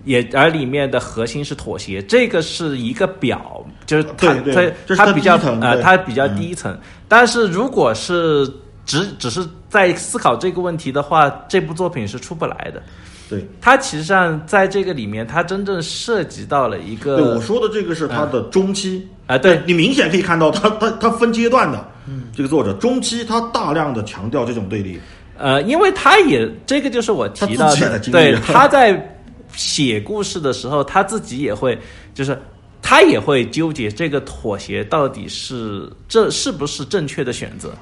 [0.04, 6.78] 也而里面的核心是妥协，这个是一个表，就是它它它比较呃第一层对它比较低层。
[7.06, 8.50] 但是如果是
[8.86, 12.82] 只只是在思考这个问题的话，这部作品是出不来的。
[13.28, 19.06] 对，它其实上在这个里面，它真正涉及到了一个对我说的这个是它的中期。
[19.26, 21.86] 啊、对你明显可以看到它它它分阶段的，
[22.34, 25.00] 这个作者中期他大量的强调这种对立，
[25.38, 29.16] 呃，因为他也这个就是我提到的，对，他在
[29.54, 31.78] 写故事的时候，他自己也会，
[32.14, 32.40] 就是
[32.80, 37.72] 他也会纠结这个妥协到底是这是不是正确的选择。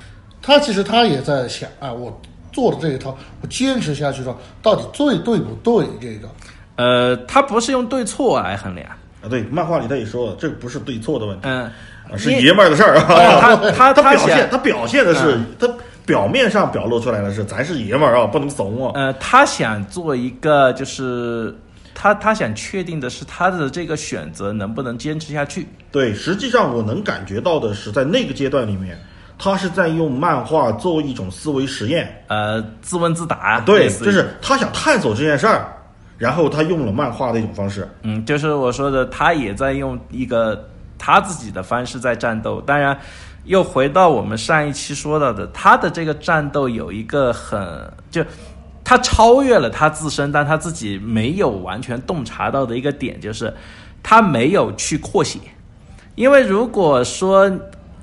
[0.40, 2.20] 他其实他也在想啊，我
[2.52, 5.86] 做的这一套，我坚持下去的话，到底对对不对？
[6.00, 6.28] 这个。
[6.76, 8.88] 呃，他不是用对错来衡量，
[9.20, 11.72] 啊，对，漫画里他也说了，这不是对错的问题，嗯、啊
[12.16, 13.60] 是爷们儿的事儿啊。
[13.76, 15.68] 他他他表现他表现的是嗯他
[16.06, 18.92] 表面上表露出来的是咱是爷们儿啊，不能怂啊。
[18.94, 21.54] 呃，他想做一个就是。
[22.00, 25.66] 他他想确定的是他的这个选择能不能坚持下去。
[25.90, 28.96] 对，实际上我能感觉到的是，在那个阶段里面，
[29.36, 32.08] 他是在用漫画做一种思维实验。
[32.28, 35.66] 呃，自问自答，对，就是他想探索这件事儿，
[36.16, 37.88] 然后他用了漫画的一种方式。
[38.02, 42.60] 嗯，就是我说的，他也在用一个他自己的方式在战斗。
[42.60, 42.98] 当然，
[43.44, 47.58] 又回到我们上一期说到的，他的这个战斗有一个很
[48.10, 48.24] 就。
[48.84, 53.52] 他超越了他自身，但他自己没有完全洞察到的一个点，就是
[54.02, 55.38] 他没有去扩写。
[56.14, 57.40] 因为如果说，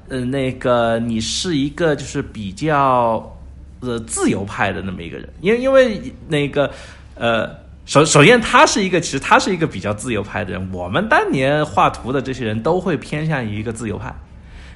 [0.10, 3.36] 呃，那个你是一个就是比较
[3.80, 6.70] 呃自由派的那么一个人，因为因为那个
[7.16, 7.65] 呃。
[7.86, 10.70] 首首先，他是一个，其实他是一个比较自由派的人。
[10.74, 14.14] 我们当年画图的这些人都会偏向于一个自由派。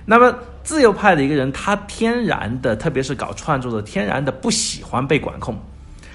[0.05, 5.55] 那么，自由派的一个人，他天然的，特别是搞创作的，天然的不喜欢被管控。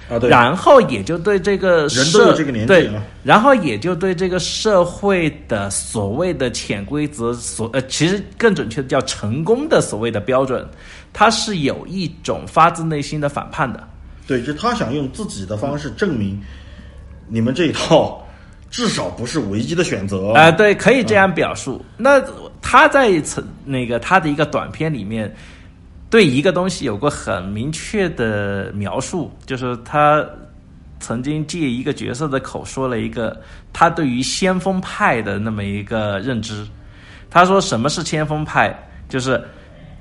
[0.09, 2.33] 啊，对，然后也就对这个社
[2.67, 10.65] 对啊，然后也就对这个社会的所谓的潜规则，所呃，其实更准确的叫成功的所谓的标准，
[11.11, 13.85] 他是有一种发自内心的反叛的。
[14.27, 16.39] 对，就他想用自己的方式证明
[17.27, 18.23] 你们这一套
[18.69, 20.33] 至少不是唯一的选择。
[20.33, 21.83] 啊、 对，可以这样表述。
[21.97, 22.21] 那
[22.61, 25.33] 他在曾那个他的一个短片里面，
[26.09, 30.25] 对一个东西有过很明确的描述，就是他
[30.99, 33.39] 曾经借一个角色的口说了一个
[33.71, 36.65] 他对于先锋派的那么一个认知。
[37.29, 38.73] 他说：“什么是先锋派？
[39.09, 39.43] 就是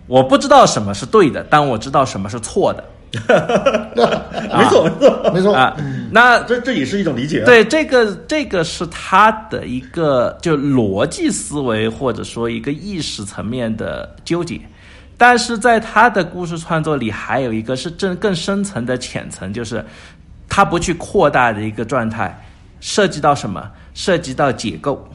[0.07, 2.85] 我不知道什么是对的，但我知道什么是错的。
[3.95, 5.77] 没错，没错，没错，啊，
[6.11, 7.45] 那这这也是一种理解啊。
[7.47, 14.61] 对，这个这个是他的一个就逻辑思维或者说一个意识层面的纠结，
[15.17, 19.85] 但是在他的故事创作里，还有一个是更更深层的浅层，就是
[20.49, 22.41] 他不去扩大的一个状态，
[22.81, 23.71] 涉及到什么？
[23.95, 25.09] 涉及到解构。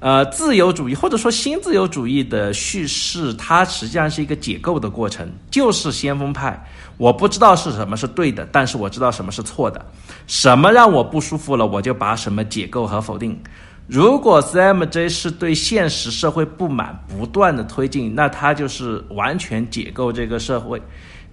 [0.00, 6.62] 呃，自由主义或者说新自由主义的叙事，它实际上是一个解构的过程，就是先锋派。
[6.96, 9.84] 我不知道是什么是对的，但是我知道什么是错的。
[10.26, 13.38] 什么让我不舒服了，我就把什么解构和否定。
[13.86, 20.82] 如果 CMJ 是对现实社会不满，不断的推进，那他就是完全解构这个社会。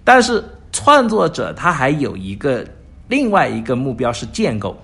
[0.04, 2.64] 但是创作者他还有一个
[3.08, 4.78] 另外一个目标是建构。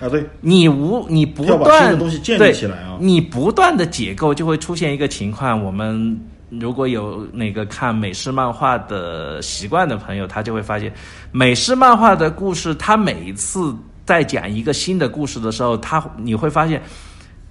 [0.00, 5.64] 啊，对，你无你不要把新断的东西建立对起来啊你不断的解构，就会出现一个情况。
[5.64, 6.20] 我们
[6.50, 10.92] 如果有那个看美式漫画的习惯的朋友，他就会发现，
[11.30, 13.74] 美式漫画的故事，他每一次
[14.06, 16.82] 在讲一个新的故事的时候，他你会发现，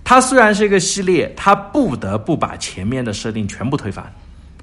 [0.04, 4.12] 它虽然是一个系列，它不得不把前面的设定全部推翻。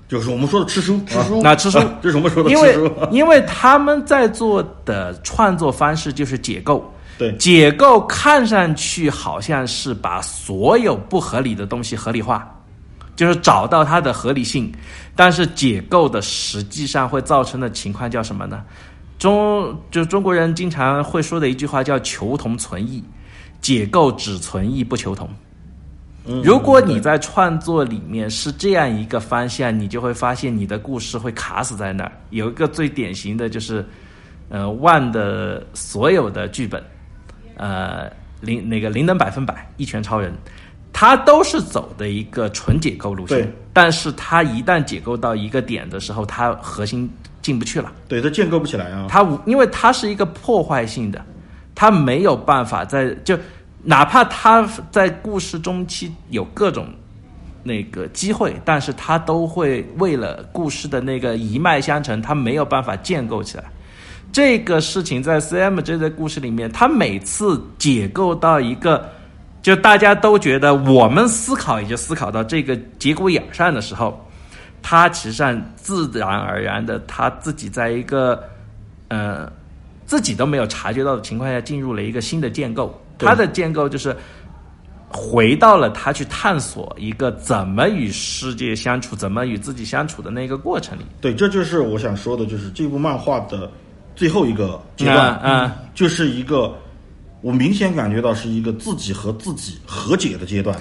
[0.07, 2.93] 就是我们说的吃书，吃书那吃书啊这是我们说的因为吃书。
[3.11, 12.53] 因为他们在做的创作方式就是解构，对解构看上去好像是把所有不合理的东西合理化，
[13.16, 14.72] 就是找到它的合理性，
[15.14, 18.62] 但是解构的实际上会造成的情况叫什么呢？
[19.18, 23.02] 中就中国人经常会说的一句话叫“求同存异”，
[23.62, 25.28] 解构只存异不求同。
[26.26, 32.12] 嗯如果你在创作里面是这样一个方向，你就会发现你的故事会卡死在那儿。
[32.30, 33.86] 有一个最典型的就是，
[34.48, 36.82] 呃，万的所有的剧本，
[37.56, 38.10] 呃，
[38.40, 40.34] 灵那个灵能百分百、一拳超人，
[40.95, 47.11] 它都是走的一个纯解构路线对，但是它一旦解构到一个点的时候，它核心
[47.42, 47.92] 进不去了。
[48.09, 49.07] 对，它建构不起来啊。
[49.09, 51.22] 它无因为它是一个破坏性的，
[51.74, 53.36] 它没有办法在就
[53.82, 56.86] 哪怕它在故事中期有各种
[57.64, 63.64] 那个机会，但是它都会为了故事的那个一脉相承，它没有办法建构起来。
[64.32, 69.09] 这个事情在 CMJ 的故事里面，它每次解构到一个，
[69.64, 74.22] 就大家都觉得我们思考也就思考到这个节骨眼儿上的时候，
[74.82, 78.44] 他其实上自然而然的，他自己在一个
[79.08, 79.50] 呃
[80.04, 83.02] 自己都没有察觉到的情况下，进入了一个新的建构。
[83.16, 84.14] 对他的建构就是
[85.08, 91.06] 回到了他去探索一个怎么与世界相处、怎么与自己相处的那个过程里。
[91.22, 93.70] 对，这就是我想说的，就是这部漫画的
[94.14, 96.76] 最后一个阶段，嗯嗯就是一个
[97.45, 100.74] 我明显感觉到是一个自己和自己和解的阶段。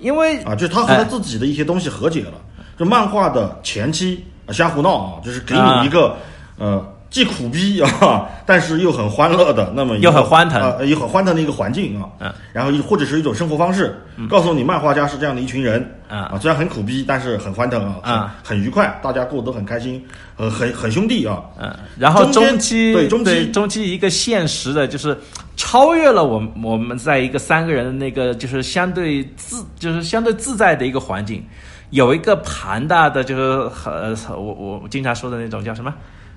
[0.00, 2.32] 因为啊，就是他和他自己的一些东西和解了。
[2.76, 6.16] 这漫画的前期啊瞎胡闹啊，就是给你一个、
[6.58, 12.32] 呃既苦逼啊，但是又很欢乐的那么又很欢腾啊，又很欢腾的一个环境啊，嗯。
[12.54, 13.94] 然后一或者是一种生活方式，
[14.30, 16.22] 告诉你漫画家是这样的一群人嗯。
[16.22, 20.02] 啊，虽然很苦逼，但是很欢腾啊，很嗯很愉快，大家过得都很开心，
[20.38, 25.14] 呃，很很兄弟啊，嗯，然后中期对中期中期一个现实的，就是
[25.56, 31.44] 超越了我们我们在一个三个人的那个就是相对自就是相对自在的一个环境，
[31.90, 33.42] 有一个庞大的就是
[33.84, 35.94] 呃我我经常说的那种叫什么？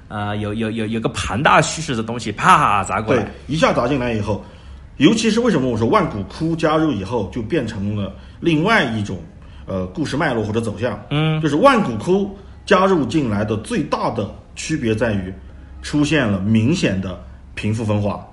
[0.08, 4.46] 呃，有有有有个庞大叙事的东西啪砸过对来，，一下砸进来以后，
[4.98, 9.18] 尤其是为什么我说万古窟加入以后就变成了另外一种
[9.66, 12.38] 呃故事脉络或者走向，嗯，就是万古窟
[12.68, 15.34] 加入进来的最大的区别在于
[15.82, 17.20] 出现了明显的
[17.56, 18.24] 贫富分化，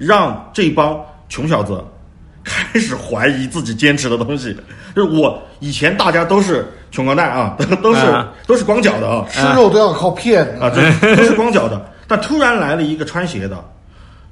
[0.00, 0.98] 让这帮
[1.28, 1.84] 穷小子
[2.42, 4.56] 开始怀疑自己坚持的东西。
[4.96, 10.42] 就是我以前大家都是穷光蛋啊， 都都是、啊都是光脚的啊，吃肉都要靠骗。
[10.58, 10.82] 啊，这
[11.14, 11.80] 都是光脚的。
[12.08, 13.62] 但突然来了一个穿鞋的，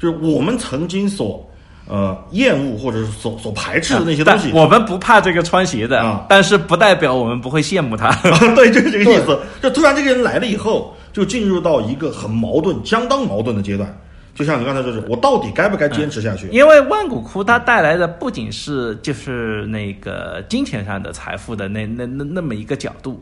[0.00, 1.48] 就是我们曾经所
[1.86, 4.60] 呃厌恶或者是所所排斥的那些东西但。
[4.60, 8.10] 我们不怕这个穿鞋的，啊但是不代表我们不会羡慕他。
[8.56, 9.38] 对，就是这个意思。
[9.62, 13.96] 就突然这个人来了以后，就进入到一个很矛盾、相当矛盾的阶段。
[14.38, 16.48] 就像你刚才说，是我到底该不该坚持下去？
[16.50, 23.20] 因为万古窟它带来的不仅是就是那个金钱上的财富的那那那那么一个角度，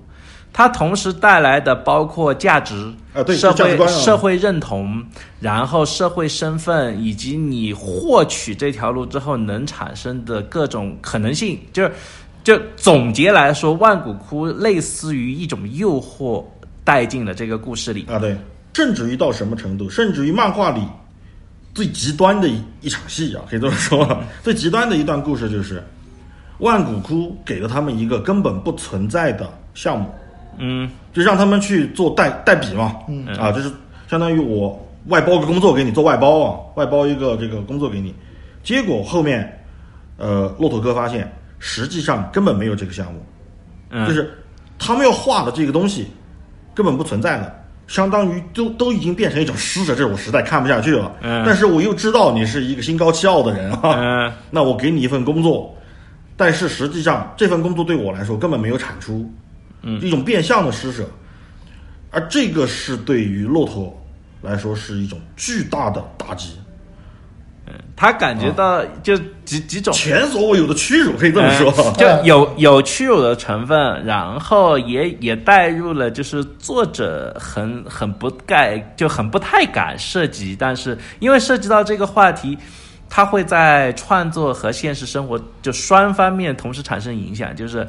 [0.53, 5.03] 它同时带来的包括价值啊对社会社会认同，
[5.41, 11.93] 然后社会身份，以及你获取这条路之后能产生的各种可能性，就是
[12.45, 16.45] 就总结来说，万古窟类似于一种诱惑
[16.85, 18.05] 带进了这个故事里。
[18.09, 18.37] 啊，对，
[18.75, 19.89] 甚至于到什么程度？
[19.89, 20.81] 甚至于漫画里
[21.77, 25.85] 最极端的一一场戏啊，可以这么说， 最极端的一段故事就是
[26.61, 30.11] 万古窟给了他们一个根本不存在的项目。
[30.57, 30.91] 嗯。
[31.13, 33.27] 就让他们去做代代笔嘛，嗯。
[33.37, 33.71] 啊，就是
[34.09, 38.15] 相当于我外包个工作给你做外包啊，外包一个这个工作给你，
[38.63, 39.63] 结果后面，
[40.17, 43.21] 呃，骆驼哥发现实际上根本没有这个项目，
[43.91, 44.31] 嗯，就是
[44.79, 46.07] 他们要画的这个东西
[46.75, 51.13] 根本不存在的，相当于都都已经变成一种施舍，这我实在看不下去了。
[51.23, 51.43] 嗯。
[51.47, 54.33] 但是我又知道你是一个心高气傲的人啊，嗯。
[54.51, 55.75] 那我给你一份工作，
[56.37, 59.31] 但是实际上这份工作对我来说根本没有产出，
[59.83, 61.09] 嗯，一种变相的施舍，
[62.11, 63.97] 而这个是对于骆驼
[64.43, 66.59] 来说是一种巨大的打击，
[67.97, 69.93] 他感觉到就几几种。
[69.93, 71.71] 前所未有的屈辱，可以这么说。
[71.71, 82.57] 呃 就有有屈辱的成分，然后也也带入了，就是作者很很不该就很不太敢涉及，但是因为涉及到这个话题，
[83.09, 87.87] 他会在创作和现实生活就双方面同时产生影响，就是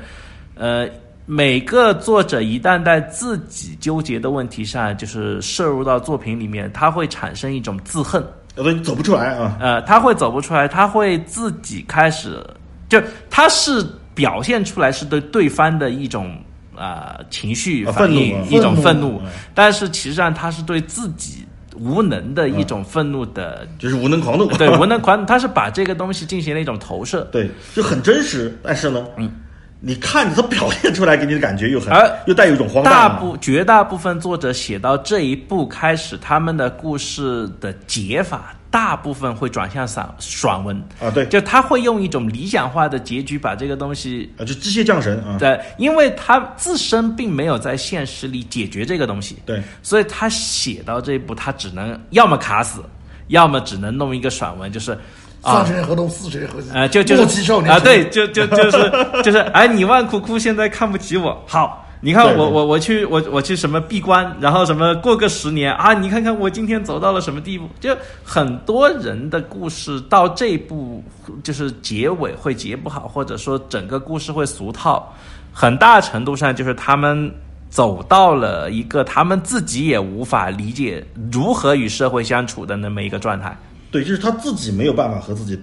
[0.55, 0.87] 呃。
[1.29, 8.25] 每个作者一旦在自己纠结的问题上，就是摄入到作品里面，他会产生一种自恨，
[8.57, 12.43] 有的走不出来啊，呃，他会走不出来，他会自己开始，
[12.89, 16.35] 就他是表现出来是对对方的一种
[16.75, 19.21] 呃情绪啊反应，愤怒啊一种愤愤怒，
[19.53, 21.45] 但是其实上他是对自己
[21.79, 24.47] 无能的一种愤怒的，就是无能狂怒。
[24.57, 29.31] 对无能狂，他是把这个东西进行了一种投射，对，就很真实，但是呢，嗯，
[29.79, 40.75] 你看着他表现出来给你的感觉又很，而又带有一种荒诞大部绝大部分作者写到这一步开始，他们的故事的解法大部分会转向散爽文。
[40.99, 52.81] 啊，对，就他会用一种理想化的结局把这个东西，啊，就机械降神啊，对，因为他自身并没有在现实里解决这个东西，对，所以他写到这一步，他只能要么卡死，
[53.27, 54.97] 要么只能弄一个爽文，就是啊
[55.43, 58.91] 三十年河东，四十年河西，呃，就就莫欺少年啊，时对，就就就是
[59.23, 61.83] 就是，哎，你万苦苦现在看不起我， 好。
[61.99, 67.67] 你看我我我去我我去什么闭关，然后什么过个十年啊，你看看我今天走到了什么地步？
[67.79, 67.89] 就
[68.23, 71.03] 很多人的故事到这一步，
[71.41, 75.11] 就是结尾会结不好，或者说整个故事会俗套，
[75.51, 77.33] 很大程度上就是他们
[77.67, 83.57] 走到了一个他们自己也无法理解如何与社会相处的那么一个状态。
[83.91, 85.57] 对，就是他自己没有办法和自己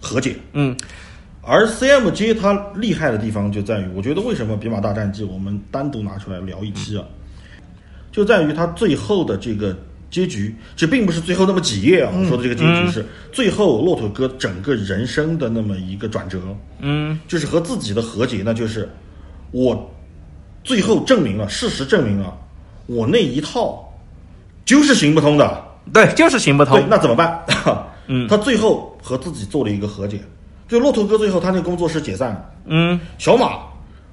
[0.00, 0.36] 和解。
[0.52, 0.76] 嗯
[1.42, 7.04] 而 CMJ 它厉害的地方就在于，我觉得为什么《比马大战记》我们单独拿出来聊一期啊，
[8.12, 9.76] 就在于它最后的这个
[10.10, 16.38] 结局，这并不是最后那么几页啊，我说的这个结局是最后骆驼哥整个人生的那么一个转折，
[16.80, 18.86] 嗯就是和自己的和解，那就是
[19.50, 19.90] 我
[20.62, 22.36] 最后证明了，事实证明了
[22.86, 23.82] 我那一套
[24.66, 25.69] 就是行不通的。
[25.92, 26.90] 对，就是行不通对通，。
[26.90, 27.40] 那怎么办？
[28.12, 30.18] 嗯他最后和自己做了一个和解，
[30.68, 33.50] 就骆驼哥最后他那个工作室解散了，嗯，小马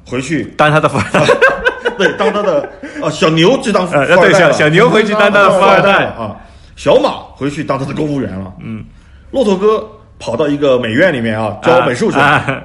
[0.05, 1.25] 回去当他的富二代。
[1.97, 2.61] 对当他的
[3.01, 6.05] 啊小牛去当富二代了，小小牛回去当他的富二代。
[6.09, 6.35] 啊，
[6.75, 8.85] 小马回去当他的公务员了，嗯，
[9.31, 9.83] 骆驼哥
[10.19, 12.63] 跑到一个美院里面啊教美术去了，啊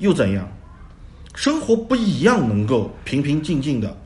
[0.00, 0.46] 又怎样？
[1.34, 3.96] 生活不一样能够平平静静的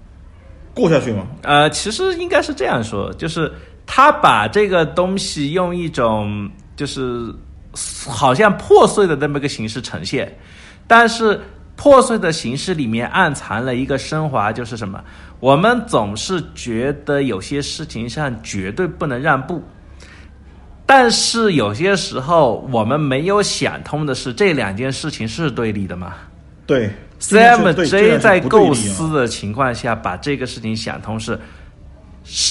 [0.73, 1.27] 过下去吗？
[1.43, 3.53] 呃，其实应该是这样说，就是
[3.87, 7.33] 他把这个东西用一种就是
[8.07, 10.37] 好像破碎的那么个形式呈现，
[10.87, 11.41] 但是
[11.77, 15.03] 破碎的形式里面暗藏了一个升华，就是什么？
[15.41, 19.63] 我们总是觉得有些事情上绝对不能让步。
[20.87, 26.15] 但是有些时候，我们没有想通的是，这两件事情是对立的吗？
[26.65, 31.41] 对 CMJ 在构思的情况下，把这个事情想通是，是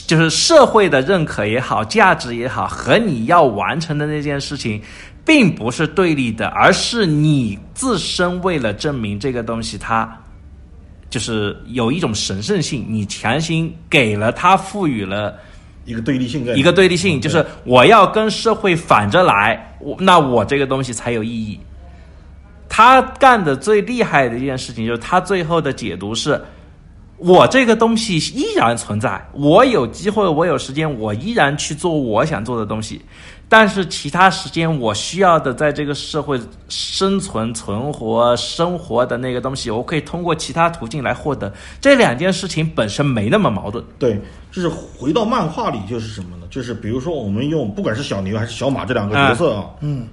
[0.08, 4.82] 就是社会的认可也好，价值也好，和你要完成的那件事情，
[5.26, 10.18] 并不是对立的，而是你自身为了证明这个东西它。
[11.08, 15.36] 就是有一种神圣性，你强行给了它赋予了
[15.86, 21.58] 一个对立性一个对立性，就是我要跟社会反着来，我那我这个东西才有意义。
[22.68, 26.42] 他干的最厉害的一件事情，就是他最后的解读是：
[27.18, 33.02] 我这个东西依然存在，我有机会，我有时间，我依然去做我想做的东西。
[33.48, 41.54] 但是其他时间我需要的，在这个社会生存、存活、生活的那个东西，我可以通过其他途径来获得。
[41.80, 43.84] 这两件事情本身没那么矛盾。
[44.00, 44.20] 对，
[44.52, 46.48] 就是回到漫画里，就是什么呢？
[46.50, 50.08] 就是比如说，我们用不管是小牛还是小马这两个角色啊，嗯，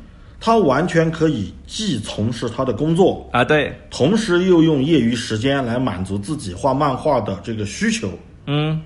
[0.44, 8.10] 他完全可以既从事他的工作，啊，对，同时又用业余时间来满足自己画漫画的这个需求，
[8.46, 8.82] 嗯。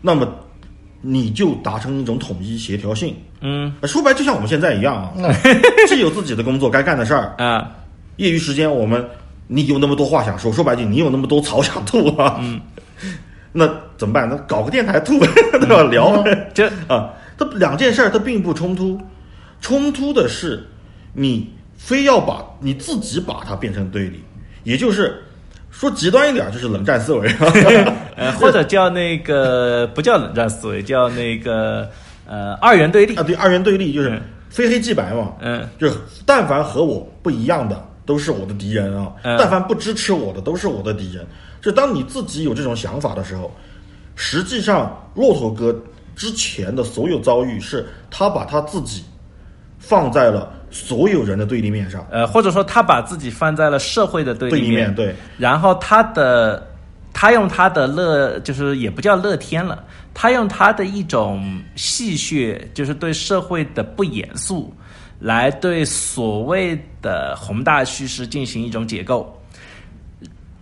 [0.00, 0.32] 那么
[1.00, 3.16] 你就达成一种统一协调性。
[3.40, 3.74] 嗯。
[3.80, 5.12] 呃说白，就像我们现在一样啊，
[5.90, 7.68] 既有自己的工作该干的事儿，啊，
[8.18, 9.04] 业余时间我们
[9.48, 12.60] 你有那么多话想说，说白就，你有那么多槽想吐啊，嗯，
[13.50, 14.28] 那怎么办？
[14.28, 15.18] 那搞个电台吐，
[15.58, 15.82] 对吧？
[15.90, 16.22] 聊
[16.54, 19.00] 就啊，它两件事儿它并不冲突，
[19.60, 20.64] 冲突的是
[21.18, 24.22] 你非要把你自己把它变成对立，
[24.64, 25.24] 也就是
[25.70, 27.26] 说极端一点，就是冷战思维。
[28.16, 31.88] 呃，或者叫那个不叫冷战思维，叫那个
[32.26, 33.22] 呃二元对立啊，。
[33.22, 35.94] 对，二元对立就是嗯非黑即白嘛，嗯就是
[36.26, 41.26] 但凡和我不一样的，都是我的敌人啊，嗯但凡不支持我的都是我的敌人。
[41.62, 43.50] 就当你自己有这种想法的时候，
[44.14, 45.74] 实际上骆驼哥
[46.14, 49.04] 之前的所有遭遇是他把他自己
[49.78, 55.14] 放在了所有人的对立面上，呃，或者说他把自己放在了社会的对立面对。
[55.38, 56.66] 然后他的
[57.12, 64.74] 他用他的乐，就是也不叫乐天了，他用他的一种戏谑，就是对社会的不严肃，
[65.18, 69.32] 来对所谓的宏大叙事进行一种解构。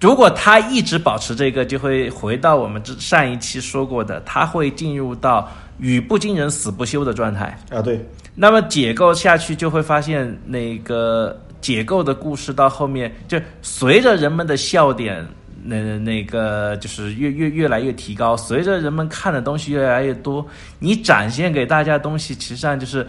[0.00, 7.58] 如果他一直保持这个，就会回到我们之上一期说过的，他会进入到语不惊人死不休的状态。
[7.70, 15.26] 啊，对，那么解构下去，就会发现那个解构的故事到后面，就随着人们的笑点，
[15.62, 20.44] 那那个就是越越越来越提高，随着人们看的东西越来越多，
[20.78, 23.06] 你展现给大家的东西，其实上就是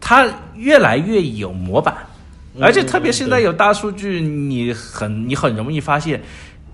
[0.00, 1.96] 它越来越有模板，
[2.60, 6.20] 而且特别现在有大数据，你很你很容易发现。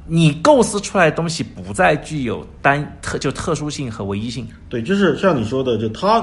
[0.07, 6.21] 你构思出来的东西不再具有单特就特殊性和唯一性，对，就是像你说的，就他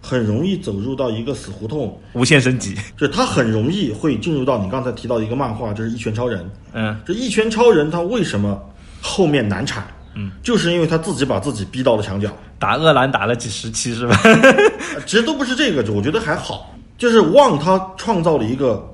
[0.00, 2.74] 很容易走入到一个死胡同，无限升级。
[2.96, 6.40] 就他很容易会进入到你刚才提到的一个漫画，就是《一拳超人》。
[6.72, 8.60] 嗯，这一拳超人他为什么
[9.00, 9.86] 后面难产？
[10.14, 12.36] 嗯，就是因为他自己把自己逼到了墙角。
[12.58, 14.20] 打恶兰打了几十期是吧？
[14.24, 18.86] 呃 其实都不是这个，我觉得还好，就是旺他创造了一个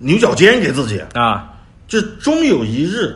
[0.00, 1.54] 牛角尖给自己，啊，
[1.86, 3.14] 就终有一日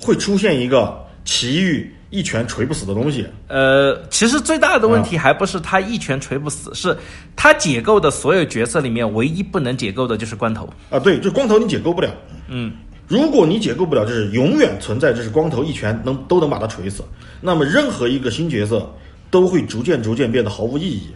[0.00, 3.26] 会出现一个奇遇一拳锤不死的东西。
[3.48, 6.96] 呃，其实最大的问题还不是他一拳锤不死，是
[7.34, 10.72] 他解构的所有角色里面唯一不能解构的就是光头。
[10.90, 12.08] 啊，对，就光头你解构不了。
[12.46, 12.72] 嗯，
[13.08, 17.02] 如果你解构不了，就是永远存在，就是光头一拳能都能把他锤死。
[17.40, 18.88] 那么任何一个新角色
[19.28, 21.08] 都会逐渐逐渐变得毫无意义。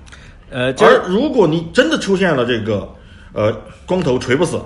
[0.50, 2.88] 呃，就而如果你真的出现了这个，
[3.32, 3.52] 呃，
[3.86, 4.60] 光头锤不死，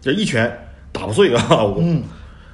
[0.00, 0.50] 这一拳
[0.92, 1.82] 打不碎啊，我，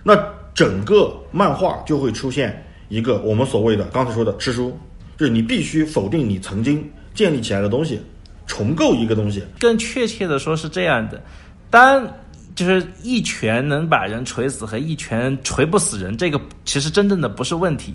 [0.03, 0.19] 那
[0.55, 4.77] 整个漫画就会出现一个我们所谓的刚才说的吃书，
[5.17, 8.01] 就是你必须否定你曾经建立起来的东西，
[8.47, 9.43] 重构一个东西。
[9.59, 11.23] 更确切的说是这样的，
[11.71, 12.07] 当
[12.55, 17.95] 就是一拳能把人锤死和一拳锤不死人，这个其实真正的不是问题，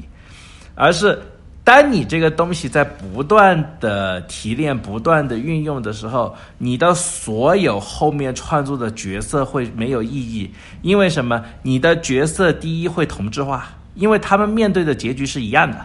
[0.76, 1.18] 而是
[1.64, 10.50] 当你这个东西在不断的提炼、不断的运用的时候，你的所有后面创作的角色会没有意义，
[10.82, 11.42] 因为什么？
[11.62, 13.70] 你的角色第一会同质化，
[14.00, 15.78] 因为他们面对的结局是一样的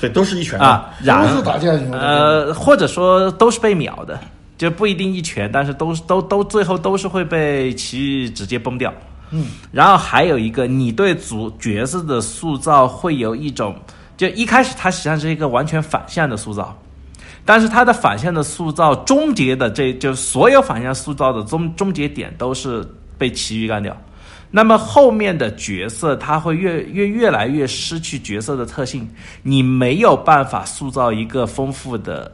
[0.00, 1.72] 对，都是一拳啊，然都是打架。
[1.90, 4.16] 呃，或者说都是被秒的，
[4.56, 8.94] 就不一定一拳，但是都是都都最后都是会被奇遇直接崩掉。
[9.30, 13.74] 嗯，然后还有一个，你对主角色的塑造会有一种，
[14.16, 16.76] 就一开始它实际上是一个完全反向的塑造，
[17.44, 22.86] 但是它的反向的塑造终结的这就所有反向塑造的终终结点都是
[23.18, 23.96] 被奇遇干掉。
[24.50, 29.08] 那么后面的角色他会越越越来越失去角色的特性，
[29.42, 32.32] 你没有办法塑造一个丰富的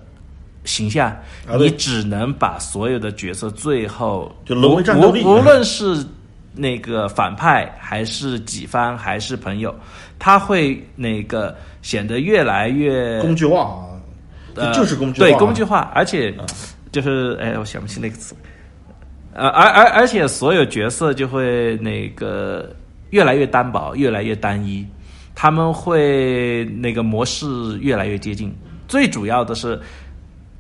[0.64, 1.08] 形象，
[1.48, 5.24] 啊你只能把所有的角色最后就沦为战斗力。
[5.24, 6.06] 无无论是
[6.54, 9.74] 那个反派还是己方还是朋友，
[10.18, 13.84] 他会那个显得越来越工具化
[14.54, 16.32] 就就是工具对工具化，而且
[16.92, 18.36] 就是哎，我想不起那个词。
[19.34, 22.74] 呃，而而而且所有角色就会那个
[23.10, 24.86] 越来越单薄，越来越单一，
[25.34, 27.46] 他们会那个模式
[27.80, 28.54] 越来越接近。
[28.86, 29.76] 最主要的是，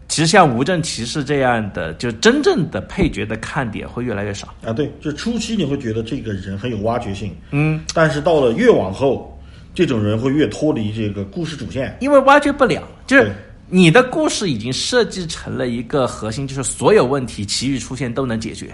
[0.08, 4.48] 其实像无证骑士这样的，就真正的配角的看点会越来越少。
[4.66, 9.40] 啊，对，就初期你会觉得这个人很有挖掘性，嗯，但是到了越往后，
[9.72, 11.96] 这种人会越脱离这个故事主线。
[12.00, 13.32] 因为挖掘不了，就是对
[13.74, 18.72] 你的故事已经设计成了一个核心，就是所有问题奇遇出现都能解决。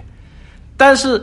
[0.77, 1.23] 但是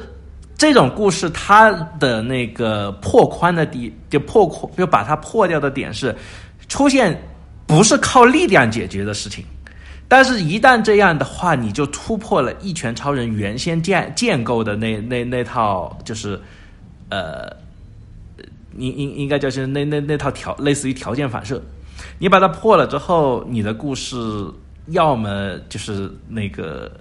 [0.58, 6.16] 这种故事它的那个破宽的地，就破宽，就把它破掉的点是
[6.68, 7.16] 出现
[7.68, 9.46] 不是靠力量解决的事情。
[10.08, 16.42] 但是，一旦这样的话，你就突破了一拳超人原先建建构的那那那套，就是，
[17.10, 17.48] 呃，
[18.76, 21.62] 应应应该叫是那那那套条类似于条件反射，
[22.20, 24.16] 你把它破了之后，你的故事
[24.88, 26.92] 要么就是那个，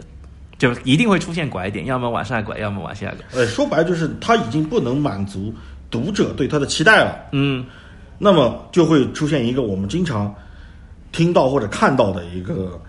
[0.59, 3.40] 就一定会出现拐点，要么往上拐，要么往下拐。
[3.40, 5.55] 呃，说白了就是他已经不能满足
[5.90, 7.64] 读者对他的期待了，嗯，
[8.18, 10.34] 那么就会出现一个我们经常
[11.12, 12.80] 听到或者看到的一个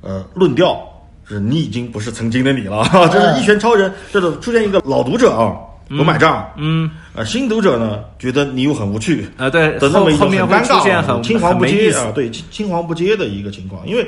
[0.00, 0.78] 呃论调，
[1.24, 5.56] 是你已经不是曾经的你了， 这是一拳超人，这种出现一个老读者啊
[5.88, 13.86] 不买账，嗯，呃新读者呢觉得你又很无趣，啊，对，的那么一种后后面会很尴尬啊、出现很青黄不接啊，对，青青黄不接的一个情况。
[13.88, 14.06] 因为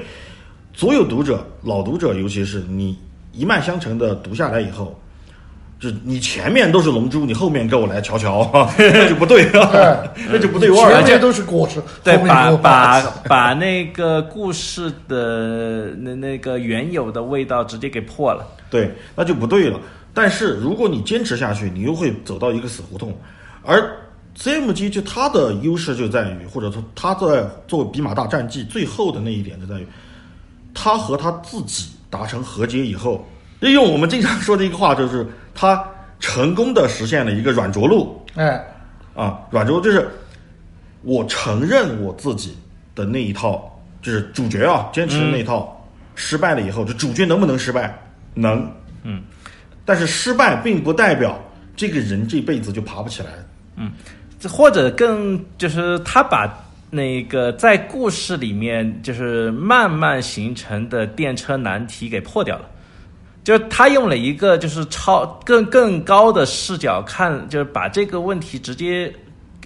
[0.74, 2.96] 所有读者，老读者，尤其是你
[3.32, 4.98] 一脉相承的读下来以后，
[5.80, 11.02] 就你前面都是龙珠，你后面给我来瞧瞧， 那就不对了，那就不对味儿了。
[11.02, 18.46] 前面都是果实， 对，把把把那个故事的那那个原有的味道直接给破了。
[18.70, 19.80] 对，那就不对了。
[20.12, 23.16] 但是如果你坚持下去，你又会走到一个死胡同。
[23.64, 23.96] 而
[24.36, 29.86] CMG 就它的优势就在于，或者说它在作为比马大战记最后的那一点就在于，
[30.72, 33.26] 他和他自己达成和解以后，
[33.58, 35.84] 利用我们经常说的一个话，就是他
[36.20, 38.18] 成功的实现了一个软着陆。
[38.36, 38.64] 哎，
[39.14, 40.08] 啊，软着陆就是
[41.02, 42.56] 我承认我自己
[42.94, 45.84] 的那一套，就是主角啊坚持的那一套、
[46.14, 47.98] 失败了以后，就主角能不能失败？
[48.34, 48.70] 能，
[49.02, 49.22] 嗯，
[49.84, 51.42] 但是失败并不代表
[51.74, 53.28] 这个人这辈子就爬不起来。
[54.38, 56.50] 这或者更就是他把
[56.90, 62.64] 那个在故事里面就是慢慢形成的电车难题给破掉了。
[63.42, 69.10] 就是他用了一个就是超更更高的视角看，就是把这个问题直接，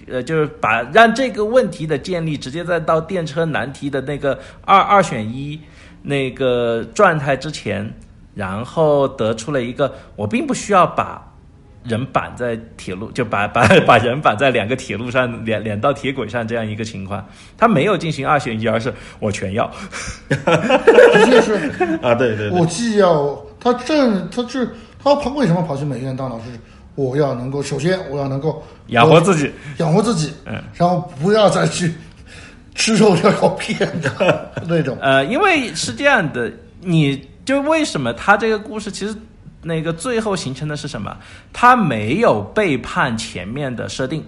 [0.07, 5.59] 呃，就是把让这个问题的建立直接在到电车难题的那个二二选一
[6.01, 7.85] 那个状态之前，
[8.35, 11.21] 然后得出了一个我并不需要把
[11.83, 17.25] 人绑在铁路，就把 把把人绑在两个铁路上，两两道铁轨上这样一个情况，
[17.57, 19.71] 他没有进行二选一，而是我全要。
[20.29, 21.53] 直接是
[22.01, 24.69] 啊，对对对我，既要他正他是
[25.01, 26.45] 他跑为什么跑去美院当老师？
[26.95, 31.93] 我要能够首先我要能够养活自己，养活自己，嗯，然后不要再去
[32.73, 34.97] 吃肉要靠骗的那种。
[35.01, 39.15] 呃，因为是这样的，你就为什么他这个故事其实
[39.61, 41.15] 那个最后形成的是什么？
[41.53, 44.23] 他没有背叛前面的设定，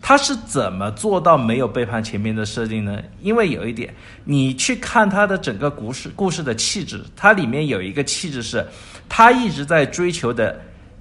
[0.00, 3.00] 他是怎么做到没有背叛前面的设定呢？
[3.20, 3.94] 因为有一点，
[4.24, 8.66] 你去看他的整个故事故事的气质，它里面有一个气质是，
[9.08, 10.58] 他一直在追求的。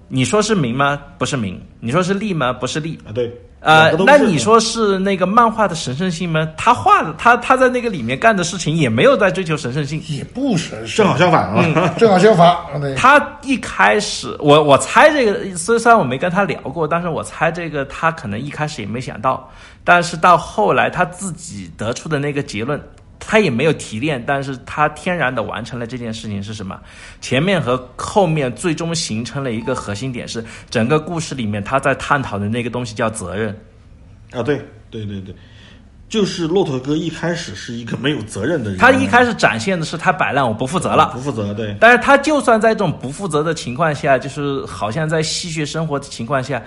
[0.07, 1.01] 你说是名吗？
[1.18, 1.57] 不是名。
[1.80, 2.51] 你说是利吗？
[2.51, 2.99] 不是利。
[3.07, 3.32] 啊对，
[3.62, 6.47] 呃那你说是那个漫画的神圣性吗？
[6.57, 10.01] 他画的，他他在那个里面干的事情也没有在追求神圣性。
[10.07, 12.57] 也不神圣正，好相反啊， 正好相反。
[12.95, 19.47] 他一开始，我我猜这个，虽虽然我没跟他聊过，但是我猜这个他可能一开始也没想到，
[19.84, 22.82] 但是到后来他自己得出的那个结论，
[23.24, 26.78] 他也没有提炼，但是他天然的完成了这件事情是什么？
[27.22, 33.55] 前面和后面最终形成了一个核心点是，整个故事里面他在探讨的那个东西叫责任。
[34.32, 34.59] 啊对
[34.89, 35.36] 对对对，
[36.09, 41.19] 就是骆驼哥一开始是一个没有责任的人，他一开始展现的是他摆烂，我不负责了不。
[41.19, 46.61] 负责，对但是他就算在这种不负责的情况下，就是好像在戏谑生活的情况下，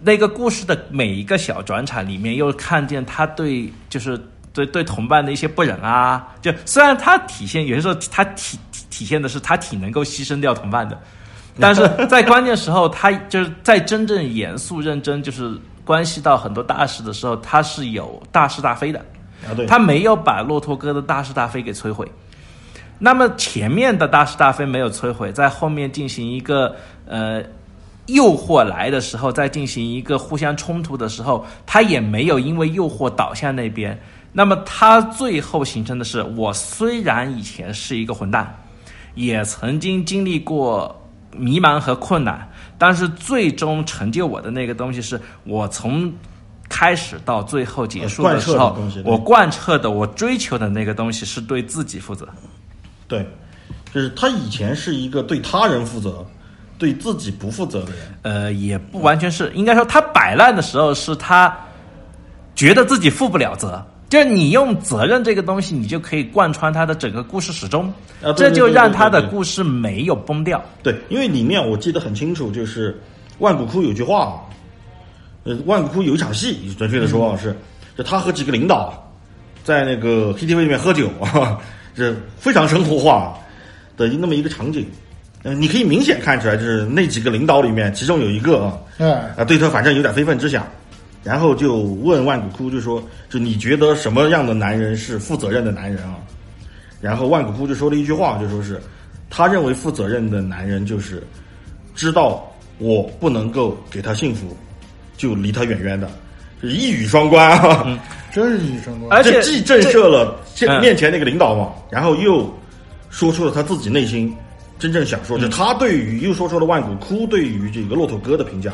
[0.00, 4.20] 那个故事的每一个小转场里面，又看见他对就是
[4.54, 6.26] 对对同伴的一些不忍啊。
[6.40, 10.98] 就虽然他体现有些时候他体体现的是他挺能够牺牲掉同伴的，
[11.60, 18.98] 但是在关键时候，他就是在真正严肃认真，就是关系到很多大事的时候，他是有大是大非的。
[19.46, 22.10] 啊对，他没有把骆驼哥的大是大非给摧毁。
[22.98, 26.74] 那么前面的大是大非没有摧毁，在后面进行一个
[27.06, 27.42] 呃
[28.06, 34.00] 诱惑来的时候，再进行一个互相冲突的时候，他也没有因为诱惑倒向那边。
[34.36, 38.52] 那么他最后形成的是，我虽然以前是一个混蛋，
[39.14, 46.12] 也曾经经历过迷茫和困难，但是最终成就我的那个东西是我从
[46.68, 52.28] 开始到最后结束的时候我贯彻的、我追求的那个东西是对自己负责。
[53.06, 53.24] 对，
[53.92, 56.26] 就是他以前是一个对他人负责、
[56.76, 58.00] 对自己不负责的人。
[58.22, 61.56] 呃，也不完全是，应该说他摆烂的时候是他
[62.56, 63.80] 觉得自己负不了责。
[64.14, 67.92] 就是你用责任这个东西，你就可以贯穿他的整个故事始终，
[68.22, 70.64] 啊这就让他的故事没有崩掉。
[70.84, 72.96] 对，因为里面我记得很清楚，就是
[73.40, 74.40] 万古窟有句话，
[75.42, 77.56] 呃，万古窟有一场戏，准确的说啊是，
[77.98, 78.94] 就他和几个领导
[79.64, 81.58] 在那个 KTV 里面喝酒啊，
[81.92, 83.36] 这非常生活化
[83.96, 84.86] 的那么一个场景。
[85.42, 90.64] 呃，你可以明显看出来，就是那几个领导里面，其中有一个啊，哎，啊，对他反正有点非分之想，
[91.24, 96.18] 然后就问万古枯，就说，就你觉得什么样的男人是负责任的男人啊？
[97.00, 98.78] 然后万古枯就说了一句话，就说是，
[99.30, 101.22] 他认为负责任的男人就是
[101.94, 102.46] 知道
[102.78, 104.54] 我不能够给他幸福，
[105.16, 106.08] 就离他远远的，
[106.62, 107.98] 就是一语双关啊。
[108.30, 112.52] 真是一语双关而且既震慑了这嗯面前那个领导嘛，然后又
[113.08, 114.34] 说出了他自己内心
[114.78, 118.72] 真正想说，就他对于又说出了万古枯对于这个骆驼哥的评价。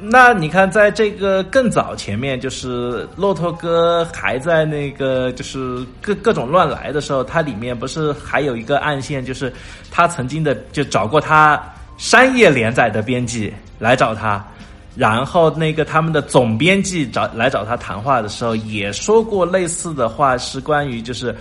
[0.00, 9.52] 那你看，在这个更早前面，就是骆驼哥还在那个就是各各种乱来的时候，它里面不是还有一个暗线，就是
[9.90, 11.60] 他曾经的就找过他
[11.96, 14.44] 商业连载的编辑来找他，
[14.94, 21.34] 然后那个他们的总编辑找来找他谈话的时候，也说过类似的话，是关于就是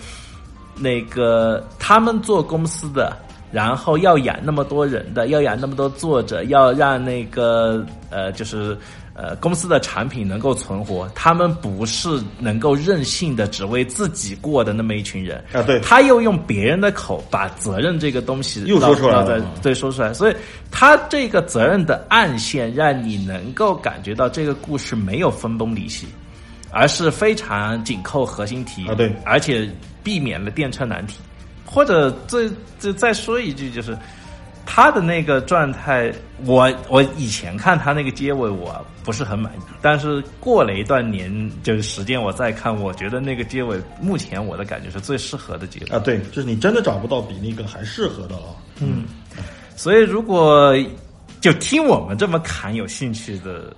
[0.75, 3.15] 那个他们做公司的，
[3.51, 8.77] 然后要养那么多人的，要养那么多作者，要让那个呃就是。
[9.19, 15.63] 呃，公司的产品能够存活，他们不是能够任性的只为自己过的那么一群人啊。
[15.63, 20.13] 对，他又用别人的口把责任这个东西又说出来了，对，说出来。
[20.13, 20.35] 所以
[20.69, 26.05] 他这个责任的暗线，让你能够感觉到这个故事没有分崩离析，
[26.69, 28.93] 而是非常紧扣核心题啊。
[28.93, 29.67] 对，而且
[30.03, 31.17] 避免了电车难题。
[31.67, 32.49] 或者这
[32.79, 33.95] 这再说一句就是。
[34.69, 36.11] 他的那个状态，
[36.45, 39.59] 我我以前看他那个结尾，我不是很满意。
[39.81, 45.99] 但是过了一段年，就是时间，我再看，我觉得那个结尾，目前我的感觉是最适合的结尾啊。
[45.99, 48.57] 对，就是你真的找不到比那个还适合的了。
[48.81, 49.05] 嗯，
[49.77, 50.75] 所以如果
[51.39, 53.73] 就听我们这么侃有兴趣的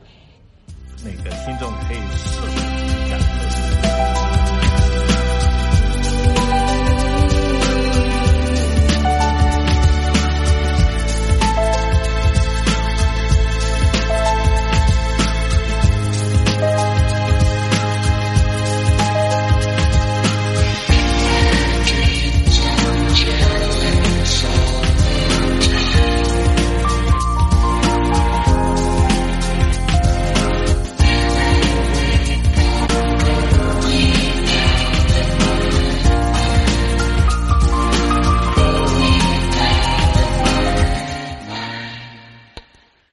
[1.03, 3.19] 那个听众，可以试着感
[4.15, 4.18] 受。